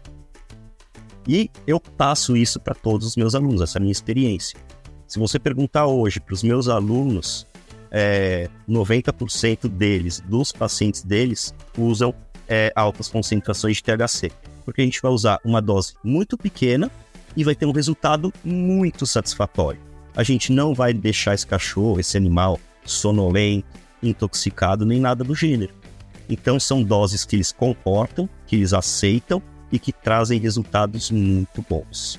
[1.26, 4.58] E eu passo isso para todos os meus alunos, essa é a minha experiência.
[5.06, 7.46] Se você perguntar hoje para os meus alunos,
[7.90, 12.14] é, 90% deles, dos pacientes deles, usam
[12.48, 14.30] é, altas concentrações de THC.
[14.64, 16.90] Porque a gente vai usar uma dose muito pequena
[17.36, 19.80] e vai ter um resultado muito satisfatório.
[20.14, 23.66] A gente não vai deixar esse cachorro, esse animal, sonolento,
[24.02, 25.74] intoxicado, nem nada do gênero.
[26.28, 32.18] Então são doses que eles comportam, que eles aceitam e que trazem resultados muito bons.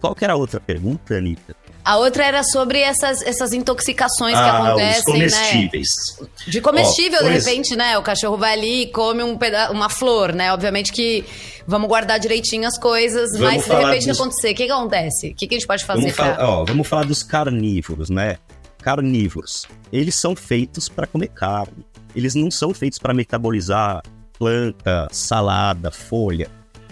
[0.00, 1.54] Qual que era a outra pergunta, Anitta?
[1.84, 5.88] A outra era sobre essas, essas intoxicações que Ah, os acontecem, comestíveis.
[6.20, 6.26] né?
[6.46, 7.98] De comestível, Ó, de repente, né?
[7.98, 10.52] O cachorro vai ali e come um peda uma flor, né?
[10.52, 11.24] Obviamente que
[11.66, 14.72] vamos guardar direitinho as coisas, Vamos mas se de repente dos- acontecer, o que, que
[14.72, 15.28] acontece?
[15.30, 16.36] O que, que a gente pode fazer Vamos pra...
[16.48, 18.38] ó, vamos falar dos carnívoros, né?
[18.80, 19.66] Carnívoros.
[19.92, 21.84] Eles são feitos para comer carne.
[22.14, 24.02] Eles não são feitos para metabolizar
[24.38, 26.50] planta, salada, folha.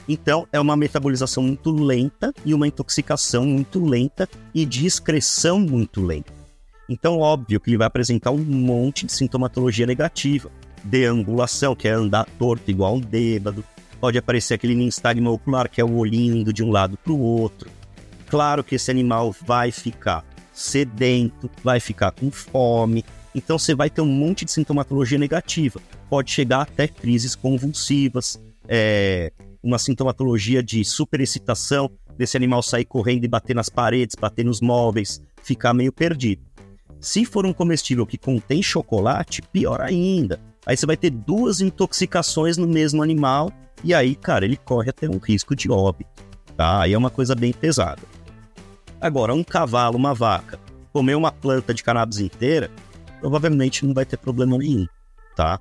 [0.09, 6.05] Então, é uma metabolização muito lenta e uma intoxicação muito lenta e de excreção muito
[6.05, 6.33] lenta.
[6.89, 10.51] Então, óbvio que ele vai apresentar um monte de sintomatologia negativa.
[10.83, 13.65] Deambulação, que é andar torto igual um bêbado.
[14.01, 17.21] Pode aparecer aquele nistagma ocular, que é o olhinho indo de um lado para o
[17.21, 17.71] outro.
[18.29, 23.05] Claro que esse animal vai ficar sedento, vai ficar com fome.
[23.35, 25.81] Então você vai ter um monte de sintomatologia negativa.
[26.09, 33.29] Pode chegar até crises convulsivas, é, uma sintomatologia de superexcitação, desse animal sair correndo e
[33.29, 36.43] bater nas paredes, bater nos móveis, ficar meio perdido.
[37.01, 40.39] Se for um comestível que contém chocolate, pior ainda.
[40.67, 43.51] Aí você vai ter duas intoxicações no mesmo animal
[43.83, 46.11] e aí, cara, ele corre até um risco de óbito,
[46.57, 46.83] tá?
[46.83, 48.03] Aí é uma coisa bem pesada.
[49.01, 50.61] Agora, um cavalo, uma vaca,
[50.93, 52.71] comer uma planta de cannabis inteira,
[53.21, 54.87] provavelmente não vai ter problema nenhum,
[55.37, 55.61] tá?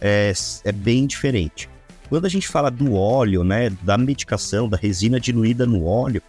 [0.00, 0.32] É,
[0.64, 1.68] é bem diferente.
[2.08, 6.22] Quando a gente fala do óleo, né, da medicação, da resina diluída no óleo,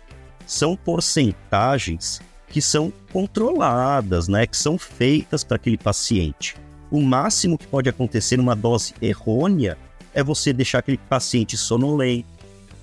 [0.47, 6.55] são porcentagens que são controladas, né, que são feitas para aquele paciente.
[6.89, 9.77] O máximo que pode acontecer numa dose errônea
[10.13, 12.27] é você deixar aquele paciente sonolento,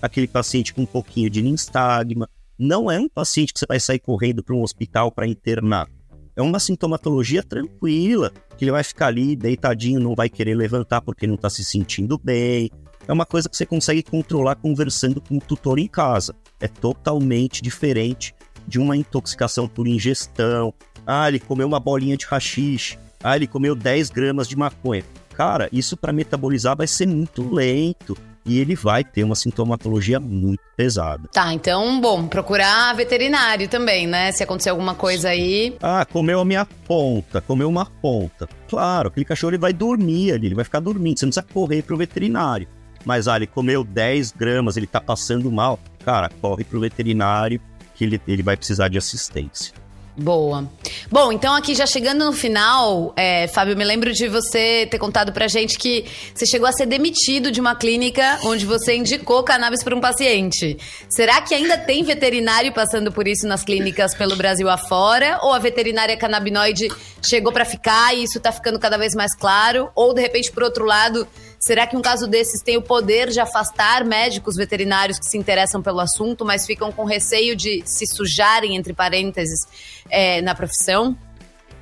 [0.03, 2.29] aquele paciente com um pouquinho de nistagma.
[2.59, 5.89] Não é um paciente que você vai sair correndo para um hospital para internar.
[6.37, 11.27] É uma sintomatologia tranquila, que ele vai ficar ali deitadinho, não vai querer levantar porque
[11.27, 12.71] não está se sentindo bem.
[13.07, 16.35] É uma coisa que você consegue controlar conversando com o tutor em casa.
[16.61, 18.35] É totalmente diferente
[18.67, 20.73] de uma intoxicação por ingestão.
[21.07, 25.05] Ah, ele comeu uma bolinha de rachixe ah, ele comeu 10 gramas de maconha.
[25.35, 28.17] Cara, isso para metabolizar vai ser muito lento
[28.51, 31.29] e ele vai ter uma sintomatologia muito pesada.
[31.33, 34.33] Tá, então, bom, procurar veterinário também, né?
[34.33, 35.77] Se acontecer alguma coisa aí.
[35.81, 38.49] Ah, comeu a minha ponta, comeu uma ponta.
[38.69, 41.83] Claro, aquele cachorro ele vai dormir ali, ele vai ficar dormindo, você não precisa correr
[41.83, 42.67] pro veterinário.
[43.05, 45.79] Mas, ah, ele comeu 10 gramas, ele tá passando mal.
[46.05, 47.61] Cara, corre pro veterinário
[47.95, 49.73] que ele, ele vai precisar de assistência.
[50.17, 50.69] Boa.
[51.11, 55.33] Bom, então aqui já chegando no final, é, Fábio, me lembro de você ter contado
[55.33, 59.83] pra gente que você chegou a ser demitido de uma clínica onde você indicou cannabis
[59.83, 60.77] para um paciente.
[61.09, 65.39] Será que ainda tem veterinário passando por isso nas clínicas pelo Brasil afora?
[65.43, 66.89] Ou a veterinária canabinoide
[67.23, 69.91] chegou para ficar e isso tá ficando cada vez mais claro?
[69.95, 71.27] Ou, de repente, por outro lado,
[71.61, 75.83] Será que um caso desses tem o poder de afastar médicos veterinários que se interessam
[75.83, 79.69] pelo assunto, mas ficam com receio de se sujarem, entre parênteses,
[80.09, 81.15] é, na profissão?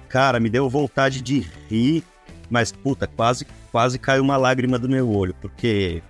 [0.08, 2.02] Cara, me deu vontade de rir,
[2.50, 6.02] mas puta, quase, quase caiu uma lágrima do meu olho, porque,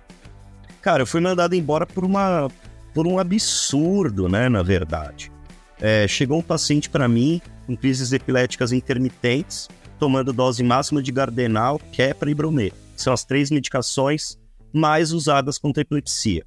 [0.81, 2.49] cara, eu fui mandado embora por uma,
[2.91, 5.31] por um absurdo, né, na verdade.
[5.79, 11.79] É, chegou um paciente para mim com crises epiléticas intermitentes, tomando dose máxima de Gardenal,
[11.91, 14.37] Kepra e Bromê são as três medicações
[14.73, 16.45] mais usadas contra epilepsia.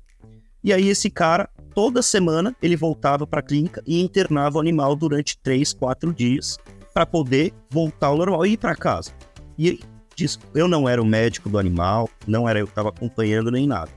[0.65, 4.95] E aí esse cara, toda semana, ele voltava para a clínica e internava o animal
[4.95, 6.59] durante três, quatro dias
[6.95, 9.12] para poder voltar ao normal e ir para casa.
[9.59, 9.81] E
[10.15, 13.67] diz, eu não era o médico do animal, não era eu que estava acompanhando nem
[13.67, 13.91] nada.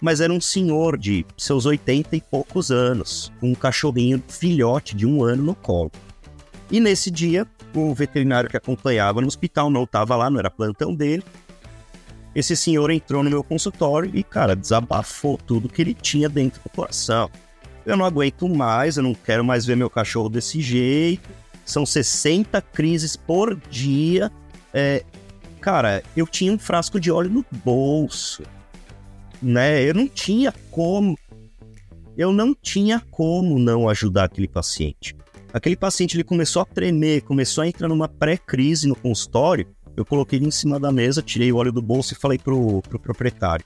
[0.00, 5.06] Mas era um senhor de seus 80 e poucos anos, com um cachorrinho filhote de
[5.06, 5.92] um ano no colo.
[6.70, 10.94] E nesse dia, o veterinário que acompanhava no hospital não estava lá, não era plantão
[10.94, 11.22] dele,
[12.34, 16.70] esse senhor entrou no meu consultório e, cara, desabafou tudo que ele tinha dentro do
[16.70, 17.28] coração.
[17.84, 21.28] Eu não aguento mais, eu não quero mais ver meu cachorro desse jeito.
[21.64, 24.30] São 60 crises por dia.
[24.72, 25.04] É,
[25.60, 28.44] cara, eu tinha um frasco de óleo no bolso.
[29.42, 29.82] Né?
[29.82, 31.18] Eu não tinha como.
[32.16, 35.16] Eu não tinha como não ajudar aquele paciente.
[35.52, 40.38] Aquele paciente ele começou a tremer, começou a entrar numa pré-crise no consultório eu coloquei
[40.38, 43.64] ele em cima da mesa, tirei o óleo do bolso e falei pro, pro proprietário.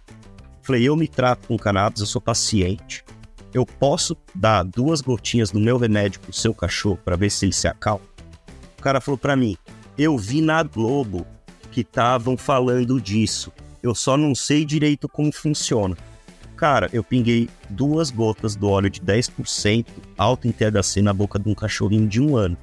[0.63, 3.05] Falei, eu me trato com cannabis, eu sou paciente.
[3.53, 7.53] Eu posso dar duas gotinhas do meu remédio pro seu cachorro para ver se ele
[7.53, 8.05] se acalma?
[8.79, 9.57] O cara falou para mim,
[9.97, 11.27] eu vi na Globo
[11.71, 13.53] que estavam falando disso.
[13.83, 15.97] Eu só não sei direito como funciona.
[16.57, 21.49] Cara, eu pinguei duas gotas do óleo de 10% alto em THC na boca de
[21.49, 22.57] um cachorrinho de um ano.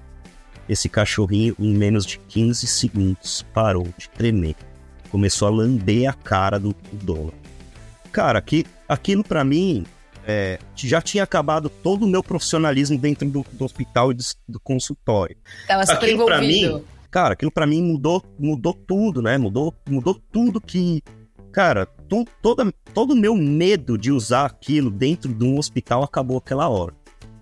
[0.71, 4.55] Esse cachorrinho, em menos de 15 segundos, parou de tremer.
[5.09, 7.33] Começou a lamber a cara do, do dono.
[8.09, 9.85] Cara, aqui, aquilo para mim
[10.25, 14.59] é, já tinha acabado todo o meu profissionalismo dentro do, do hospital e do, do
[14.61, 15.35] consultório.
[15.67, 16.77] Tava super aquilo envolvido.
[16.77, 19.37] Mim, cara, aquilo para mim mudou, mudou tudo, né?
[19.37, 21.03] Mudou, mudou tudo que,
[21.51, 26.37] cara, to, toda, todo o meu medo de usar aquilo dentro de um hospital acabou
[26.37, 26.93] aquela hora.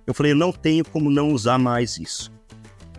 [0.08, 2.39] Eu falei, eu não tenho como não usar mais isso.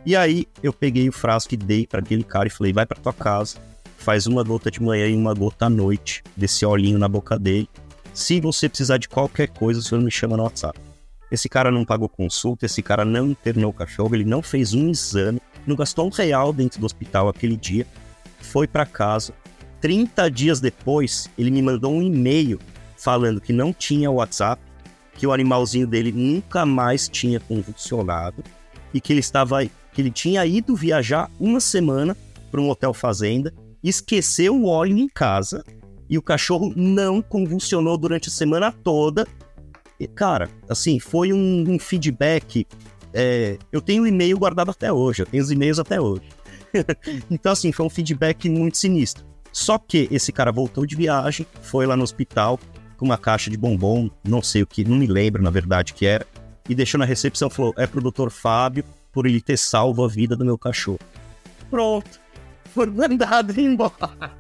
[0.05, 3.01] E aí eu peguei o frasco e dei para aquele cara e falei: vai para
[3.01, 3.59] tua casa,
[3.99, 7.69] faz uma gota de manhã e uma gota à noite desse olhinho na boca dele.
[8.15, 10.79] Se você precisar de qualquer coisa, o senhor me chama no WhatsApp.
[11.31, 14.91] Esse cara não pagou consulta, esse cara não internou o cachorro, ele não fez um
[14.91, 17.87] exame, não gastou um real dentro do hospital aquele dia,
[18.41, 19.33] foi para casa.
[19.81, 22.59] 30 dias depois, ele me mandou um e-mail
[22.97, 24.61] falando que não tinha WhatsApp,
[25.15, 28.43] que o animalzinho dele nunca mais tinha convulsionado
[28.93, 32.17] e que ele estava que ele tinha ido viajar uma semana
[32.51, 35.65] para um hotel fazenda, esqueceu o óleo em casa
[36.09, 39.27] e o cachorro não convulsionou durante a semana toda.
[39.99, 42.67] E, cara, assim, foi um, um feedback.
[43.13, 46.29] É, eu tenho o e-mail guardado até hoje, eu tenho os e-mails até hoje.
[47.31, 49.25] então, assim, foi um feedback muito sinistro.
[49.53, 52.59] Só que esse cara voltou de viagem, foi lá no hospital
[52.97, 56.05] com uma caixa de bombom, não sei o que, não me lembro na verdade que
[56.05, 56.27] era,
[56.69, 58.29] e deixou na recepção, falou, é pro Dr.
[58.29, 61.01] Fábio por ele ter salvo a vida do meu cachorro.
[61.71, 62.21] Pronto.
[62.73, 64.33] Foi mandado embora.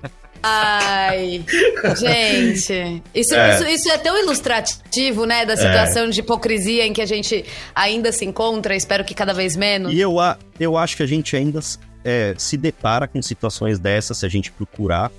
[0.42, 1.44] Ai,
[1.98, 3.54] gente, isso é.
[3.54, 3.98] Isso, isso é.
[3.98, 6.10] tão ilustrativo, né, da situação é.
[6.10, 7.44] de hipocrisia em que a gente
[7.74, 9.92] ainda se encontra, espero que cada vez menos.
[9.92, 10.16] E eu,
[10.58, 11.60] eu acho que a gente ainda
[12.04, 15.12] é, se depara com situações dessas se a gente procurar,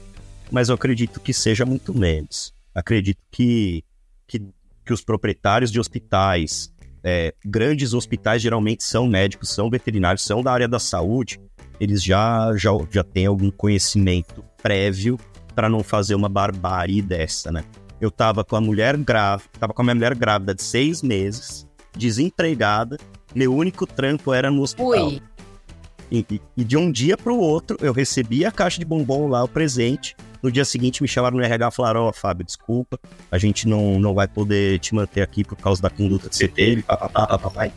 [0.49, 2.53] mas eu acredito que seja muito menos.
[2.73, 3.83] Acredito que,
[4.27, 4.41] que,
[4.85, 6.70] que os proprietários de hospitais,
[7.03, 11.39] é, grandes hospitais geralmente são médicos, são veterinários, são da área da saúde,
[11.79, 15.17] eles já, já, já têm algum conhecimento prévio
[15.55, 17.63] para não fazer uma barbárie dessa, né?
[17.99, 21.67] Eu tava com a mulher grávida, tava com a minha mulher grávida de seis meses,
[21.95, 22.97] desempregada,
[23.33, 25.11] meu único trampo era no hospital.
[26.11, 29.27] E, e, e de um dia para o outro, eu recebi a caixa de bombom
[29.27, 30.15] lá, o presente.
[30.41, 32.99] No dia seguinte, me chamaram no RH e falaram: Ó, oh, Fábio, desculpa,
[33.31, 36.47] a gente não, não vai poder te manter aqui por causa da conduta que você
[36.47, 36.81] teve.
[36.83, 37.71] Papapá, papai.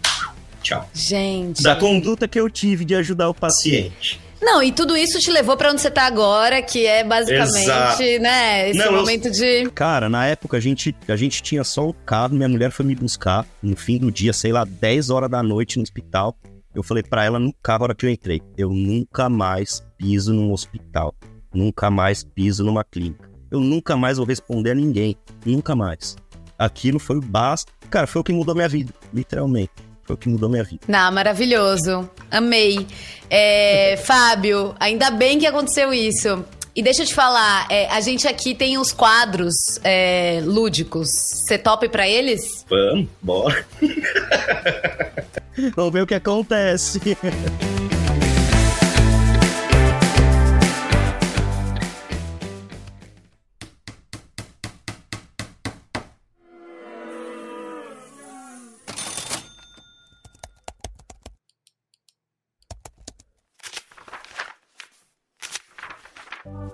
[0.63, 0.89] Tchau.
[0.95, 1.63] Gente.
[1.63, 4.19] Da conduta que eu tive de ajudar o paciente.
[4.45, 8.03] Não, e tudo isso te levou para onde você tá agora, que é basicamente, Exato.
[8.21, 9.31] né, esse Não, momento eu...
[9.31, 9.71] de.
[9.71, 12.95] Cara, na época a gente, a gente tinha só o carro, minha mulher foi me
[12.95, 16.37] buscar no fim do dia, sei lá, 10 horas da noite no hospital.
[16.75, 20.35] Eu falei para ela no carro, a hora que eu entrei, eu nunca mais piso
[20.35, 21.15] num hospital,
[21.55, 23.31] nunca mais piso numa clínica.
[23.51, 26.17] Eu nunca mais vou responder a ninguém, nunca mais.
[26.59, 27.73] Aquilo foi o basta.
[27.89, 29.73] Cara, foi o que mudou minha vida, literalmente.
[30.03, 30.83] Foi o que mudou minha vida.
[30.87, 32.09] Não, maravilhoso.
[32.31, 32.87] Amei.
[33.31, 36.45] É, Fábio, ainda bem que aconteceu isso.
[36.77, 41.09] E deixa eu te falar, é, a gente aqui tem os quadros é, lúdicos.
[41.09, 42.67] Você tope pra eles?
[42.69, 43.65] Vamos, bora.
[45.77, 47.01] Vamos ver o que acontece.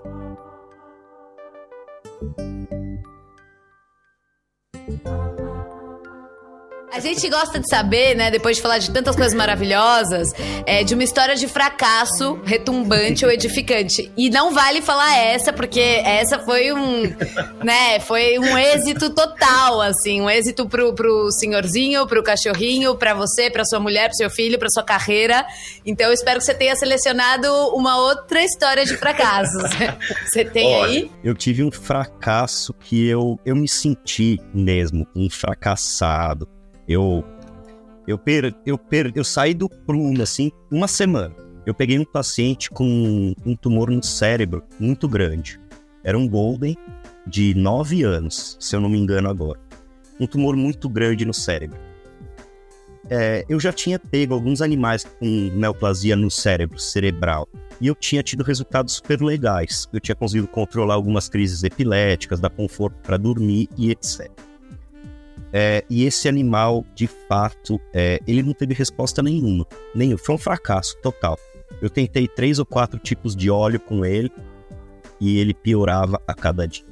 [0.03, 0.39] Thank
[5.39, 5.40] you.
[6.99, 10.33] Gente gosta de saber, né, depois de falar de tantas coisas maravilhosas,
[10.65, 14.11] é, de uma história de fracasso retumbante ou edificante.
[14.17, 17.03] E não vale falar essa, porque essa foi um,
[17.63, 23.49] né, foi um êxito total, assim, um êxito pro, pro senhorzinho, pro cachorrinho, pra você,
[23.49, 25.45] pra sua mulher, pro seu filho, pra sua carreira.
[25.85, 29.71] Então eu espero que você tenha selecionado uma outra história de fracassos.
[30.25, 31.11] Você tem Olha, aí?
[31.23, 36.47] Eu tive um fracasso que eu, eu me senti mesmo um fracassado
[36.87, 37.23] eu
[38.07, 41.35] eu per, eu per, eu saí do prumo assim uma semana.
[41.65, 45.59] Eu peguei um paciente com um tumor no cérebro muito grande.
[46.03, 46.75] Era um golden
[47.27, 49.59] de 9 anos, se eu não me engano agora.
[50.19, 51.77] Um tumor muito grande no cérebro.
[53.09, 57.47] É, eu já tinha pego alguns animais com neoplasia no cérebro cerebral
[57.79, 59.87] e eu tinha tido resultados super legais.
[59.93, 64.31] Eu tinha conseguido controlar algumas crises epiléticas, dar conforto para dormir e etc.
[65.53, 69.65] É, e esse animal, de fato, é, ele não teve resposta nenhuma.
[69.93, 70.17] Nenhum.
[70.17, 71.37] Foi um fracasso total.
[71.81, 74.31] Eu tentei três ou quatro tipos de óleo com ele
[75.19, 76.85] e ele piorava a cada dia.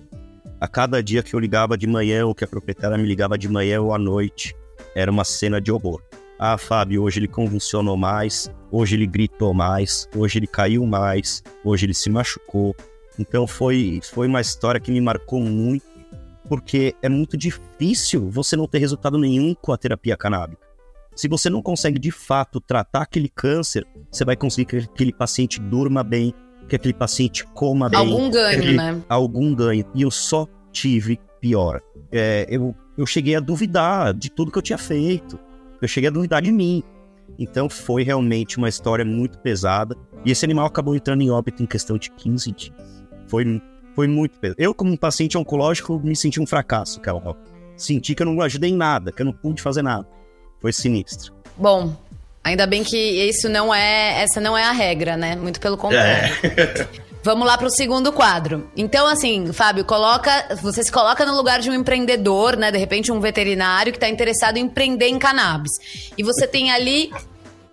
[0.60, 3.48] A cada dia que eu ligava de manhã, ou que a proprietária me ligava de
[3.48, 4.54] manhã ou à noite,
[4.94, 6.02] era uma cena de horror.
[6.38, 11.86] Ah, Fábio, hoje ele convulsionou mais, hoje ele gritou mais, hoje ele caiu mais, hoje
[11.86, 12.76] ele se machucou.
[13.18, 15.86] Então foi, foi uma história que me marcou muito
[16.50, 20.68] porque é muito difícil você não ter resultado nenhum com a terapia canábica.
[21.16, 25.60] Se você não consegue de fato tratar aquele câncer, você vai conseguir que aquele paciente
[25.60, 26.34] durma bem,
[26.68, 28.00] que aquele paciente coma bem.
[28.00, 29.02] Algum ganho, né?
[29.08, 29.86] Algum ganho.
[29.94, 31.82] E eu só tive pior.
[32.12, 35.38] É, eu, eu cheguei a duvidar de tudo que eu tinha feito.
[35.82, 36.82] Eu cheguei a duvidar de mim.
[37.38, 39.96] Então foi realmente uma história muito pesada.
[40.26, 43.06] E esse animal acabou entrando em óbito em questão de 15 dias.
[43.28, 43.62] Foi
[43.96, 44.62] foi muito pesado.
[44.62, 47.36] Eu, como um paciente oncológico, me senti um fracasso, Carol.
[47.76, 50.08] Senti que eu não ajudei em nada, que eu não pude fazer nada.
[50.60, 51.34] Foi sinistro.
[51.58, 51.96] Bom,
[52.44, 54.22] ainda bem que isso não é.
[54.22, 55.36] Essa não é a regra, né?
[55.36, 56.34] Muito pelo contrário.
[56.44, 56.88] É.
[57.22, 58.70] Vamos lá para o segundo quadro.
[58.78, 62.72] Então, assim, Fábio, coloca, você se coloca no lugar de um empreendedor, né?
[62.72, 65.72] De repente, um veterinário que está interessado em empreender em cannabis.
[66.18, 67.12] E você tem ali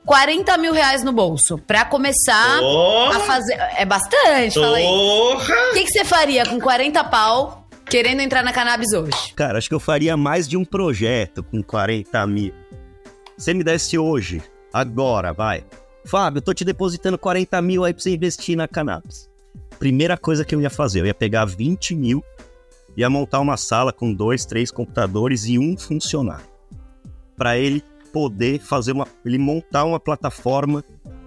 [0.06, 3.10] 40 mil reais no bolso pra começar oh.
[3.10, 3.54] a fazer.
[3.76, 4.84] É bastante, fala aí.
[4.84, 9.34] O que, que você faria com 40 pau querendo entrar na cannabis hoje?
[9.34, 12.54] Cara, acho que eu faria mais de um projeto com 40 mil.
[13.36, 14.40] Você me desse hoje,
[14.72, 15.64] agora, vai.
[16.04, 19.28] Fábio, eu tô te depositando 40 mil aí pra você investir na cannabis.
[19.76, 22.24] primeira coisa que eu ia fazer, eu ia pegar 20 mil,
[22.96, 26.46] ia montar uma sala com dois, três computadores e um funcionário.
[27.36, 29.06] Para ele poder fazer uma.
[29.24, 30.84] ele montar uma plataforma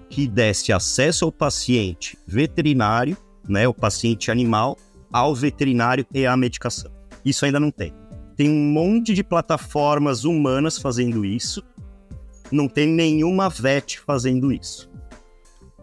[0.10, 3.16] que desse acesso ao paciente veterinário,
[3.48, 4.78] né, o paciente animal,
[5.12, 6.92] ao veterinário e à medicação.
[7.24, 7.94] Isso ainda não tem.
[8.36, 11.64] Tem um monte de plataformas humanas fazendo isso,
[12.52, 14.90] não tem nenhuma VET fazendo isso.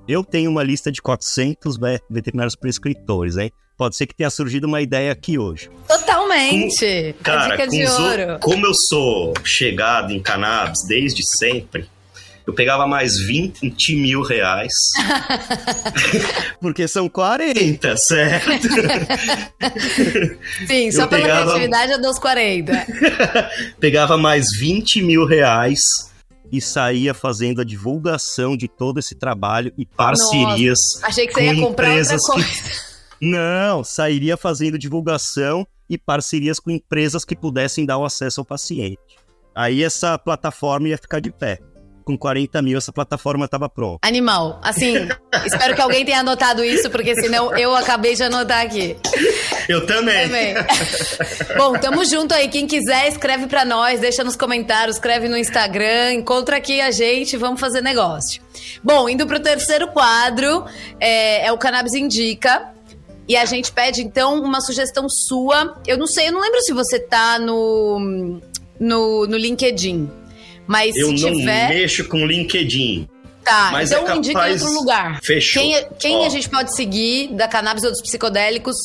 [0.08, 1.76] Eu tenho uma lista de 400
[2.08, 3.52] veterinários prescritores, hein?
[3.76, 5.70] Pode ser que tenha surgido uma ideia aqui hoje.
[5.86, 7.14] Totalmente!
[7.18, 8.38] Com, cara, dica de ouro.
[8.40, 11.86] Como eu sou chegado em cannabis desde sempre,
[12.46, 14.72] eu pegava mais 20 mil reais.
[16.58, 18.68] porque são 40, certo?
[20.66, 21.42] Sim, só eu pela pegava...
[21.42, 22.86] criatividade eu dou os 40.
[23.78, 26.10] pegava mais 20 mil reais
[26.50, 30.94] e saía fazendo a divulgação de todo esse trabalho e parcerias.
[30.94, 32.46] Nossa, achei que você ia comprar outra coisa.
[32.46, 32.85] Que...
[33.20, 38.98] Não, sairia fazendo divulgação e parcerias com empresas que pudessem dar o acesso ao paciente.
[39.54, 41.60] Aí essa plataforma ia ficar de pé
[42.06, 43.98] com 40 mil essa plataforma estava pronta.
[44.06, 44.60] Animal.
[44.62, 44.94] Assim,
[45.44, 48.96] espero que alguém tenha anotado isso, porque senão eu acabei de anotar aqui.
[49.68, 50.26] Eu também.
[50.26, 50.54] também.
[51.58, 52.48] Bom, tamo junto aí.
[52.48, 57.36] Quem quiser, escreve para nós, deixa nos comentários, escreve no Instagram, encontra aqui a gente,
[57.36, 58.40] vamos fazer negócio.
[58.84, 60.64] Bom, indo pro terceiro quadro,
[61.00, 62.75] é, é o Cannabis Indica.
[63.28, 65.80] E a gente pede, então, uma sugestão sua.
[65.86, 68.40] Eu não sei, eu não lembro se você tá no,
[68.78, 70.08] no, no LinkedIn.
[70.66, 71.68] Mas eu se não tiver...
[71.68, 73.08] mexo com LinkedIn.
[73.44, 74.18] Tá, mas então é capaz...
[74.18, 75.20] indica em outro lugar.
[75.22, 75.62] Fechou.
[75.62, 78.76] Quem, quem a gente pode seguir da cannabis ou dos psicodélicos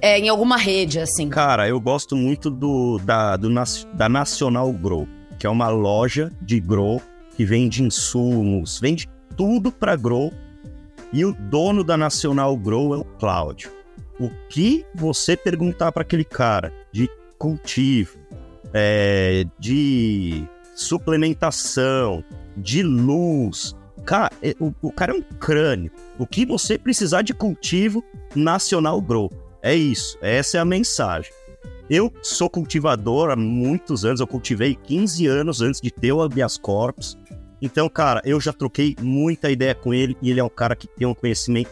[0.00, 1.28] é, em alguma rede, assim?
[1.28, 3.48] Cara, eu gosto muito do da, do,
[3.94, 5.06] da Nacional Grow,
[5.38, 7.00] que é uma loja de grow
[7.36, 10.32] que vende insumos, vende tudo para grow.
[11.12, 13.70] E o dono da Nacional Grow é o Cláudio.
[14.18, 18.18] O que você perguntar para aquele cara de cultivo,
[18.72, 20.44] é, de
[20.74, 22.24] suplementação,
[22.56, 23.76] de luz.
[24.04, 25.90] Cara, é, o, o cara é um crânio.
[26.18, 28.02] O que você precisar de cultivo
[28.34, 29.30] nacional grow.
[29.60, 31.32] É isso, essa é a mensagem.
[31.90, 36.56] Eu sou cultivador há muitos anos, eu cultivei 15 anos antes de ter o habeas
[36.56, 37.18] corpus.
[37.62, 40.88] Então, cara, eu já troquei muita ideia com ele e ele é um cara que
[40.88, 41.70] tem um conhecimento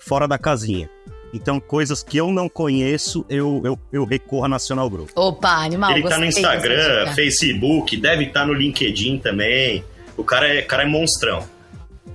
[0.00, 0.90] fora da casinha.
[1.32, 5.10] Então, coisas que eu não conheço, eu, eu, eu recorro a Nacional Group.
[5.14, 5.92] Opa, animal.
[5.92, 9.84] Ele tá no Instagram, Facebook, deve estar tá no LinkedIn também.
[10.16, 11.44] O cara é, cara é monstrão.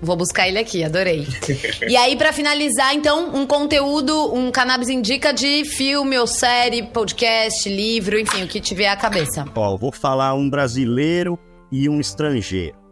[0.02, 1.26] Vou buscar ele aqui, adorei.
[1.88, 7.70] e aí, para finalizar, então, um conteúdo, um cannabis indica de filme ou série, podcast,
[7.70, 9.46] livro, enfim, o que tiver à cabeça.
[9.56, 11.40] Ó, vou falar um brasileiro
[11.72, 12.83] e um estrangeiro.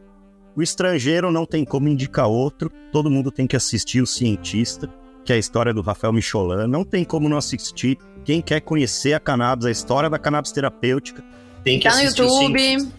[0.55, 4.89] O estrangeiro não tem como indicar outro, todo mundo tem que assistir o cientista
[5.23, 6.67] que é a história do Rafael Micholan.
[6.67, 7.97] Não tem como não assistir.
[8.23, 11.23] Quem quer conhecer a cannabis, a história da cannabis terapêutica,
[11.63, 12.21] tem que tá assistir.
[12.21, 12.91] no YouTube.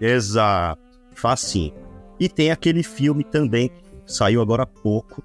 [0.00, 0.82] Exato.
[1.14, 1.72] Facinho.
[2.18, 5.22] E tem aquele filme também, que saiu agora há pouco,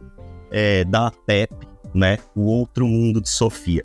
[0.52, 1.54] é, da PEP,
[1.94, 2.18] né?
[2.36, 3.84] O Outro Mundo de Sofia.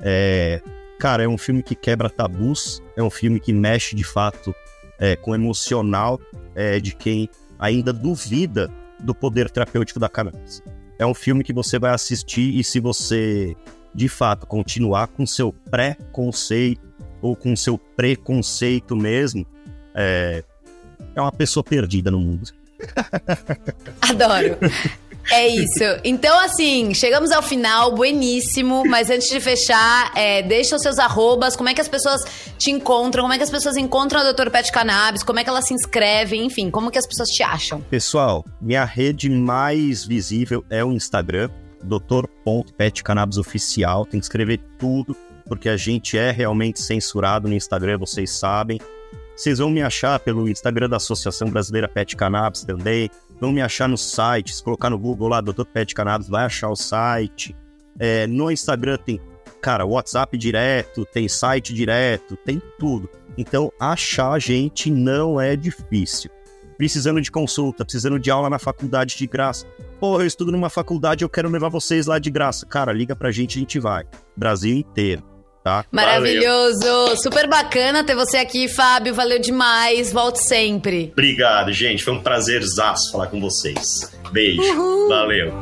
[0.00, 0.60] É,
[0.98, 4.54] cara, é um filme que quebra tabus, é um filme que mexe de fato
[4.98, 6.20] é, com o emocional
[6.58, 7.28] é, de quem
[7.58, 10.62] ainda duvida do poder terapêutico da cannabis
[10.98, 13.56] é um filme que você vai assistir e se você
[13.94, 16.86] de fato continuar com seu pré-conceito
[17.22, 19.46] ou com seu preconceito mesmo,
[19.94, 20.44] é,
[21.14, 22.50] é uma pessoa perdida no mundo.
[24.02, 24.56] Adoro.
[25.30, 25.84] É isso.
[26.04, 28.84] Então, assim, chegamos ao final, bueníssimo.
[28.86, 32.24] Mas antes de fechar, é, deixa os seus arrobas, como é que as pessoas
[32.56, 34.50] te encontram, como é que as pessoas encontram a Dr.
[34.50, 37.80] Pet Cannabis, como é que elas se inscrevem, enfim, como que as pessoas te acham?
[37.82, 41.50] Pessoal, minha rede mais visível é o Instagram,
[43.38, 44.04] oficial.
[44.06, 45.16] Tem que escrever tudo,
[45.46, 48.80] porque a gente é realmente censurado no Instagram, vocês sabem.
[49.36, 53.08] Vocês vão me achar pelo Instagram da Associação Brasileira Pet Cannabis também.
[53.40, 54.54] Vão me achar no site.
[54.54, 55.64] Se colocar no Google lá, Dr.
[55.64, 57.54] Pet Cannabis, vai achar o site.
[57.98, 59.20] É, no Instagram tem,
[59.60, 63.08] cara, WhatsApp direto, tem site direto, tem tudo.
[63.36, 66.30] Então, achar a gente não é difícil.
[66.76, 69.66] Precisando de consulta, precisando de aula na faculdade de graça.
[69.98, 72.64] Pô, eu estudo numa faculdade, eu quero levar vocês lá de graça.
[72.66, 74.04] Cara, liga pra gente, a gente vai.
[74.36, 75.37] Brasil inteiro
[75.68, 75.84] tá?
[75.92, 76.80] Maravilhoso!
[76.80, 77.16] Valeu.
[77.16, 79.14] Super bacana ter você aqui, Fábio.
[79.14, 80.12] Valeu demais.
[80.12, 81.10] Volte sempre.
[81.12, 82.02] Obrigado, gente.
[82.02, 84.10] Foi um prazerzaço falar com vocês.
[84.32, 84.62] Beijo.
[84.62, 85.08] Uhul.
[85.08, 85.52] Valeu.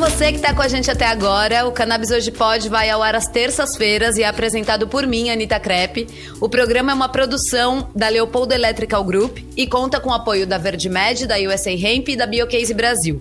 [0.00, 1.66] Você que tá com a gente até agora.
[1.66, 5.60] O Cannabis Hoje Pode vai ao ar às terças-feiras e é apresentado por mim, Anitta
[5.60, 6.06] Crepe.
[6.40, 10.56] O programa é uma produção da Leopoldo Electrical Group e conta com o apoio da
[10.56, 13.18] VerdMed, da USA Hemp e da Biocase Brasil.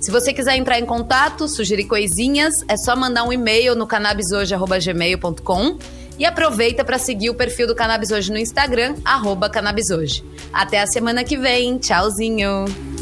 [0.00, 5.78] Se você quiser entrar em contato, sugerir coisinhas, é só mandar um e-mail no cannabishoje.gmail.com
[6.18, 10.24] e aproveita para seguir o perfil do Cannabis Hoje no Instagram, arroba Cannabis Hoje.
[10.50, 11.76] Até a semana que vem.
[11.76, 13.01] Tchauzinho!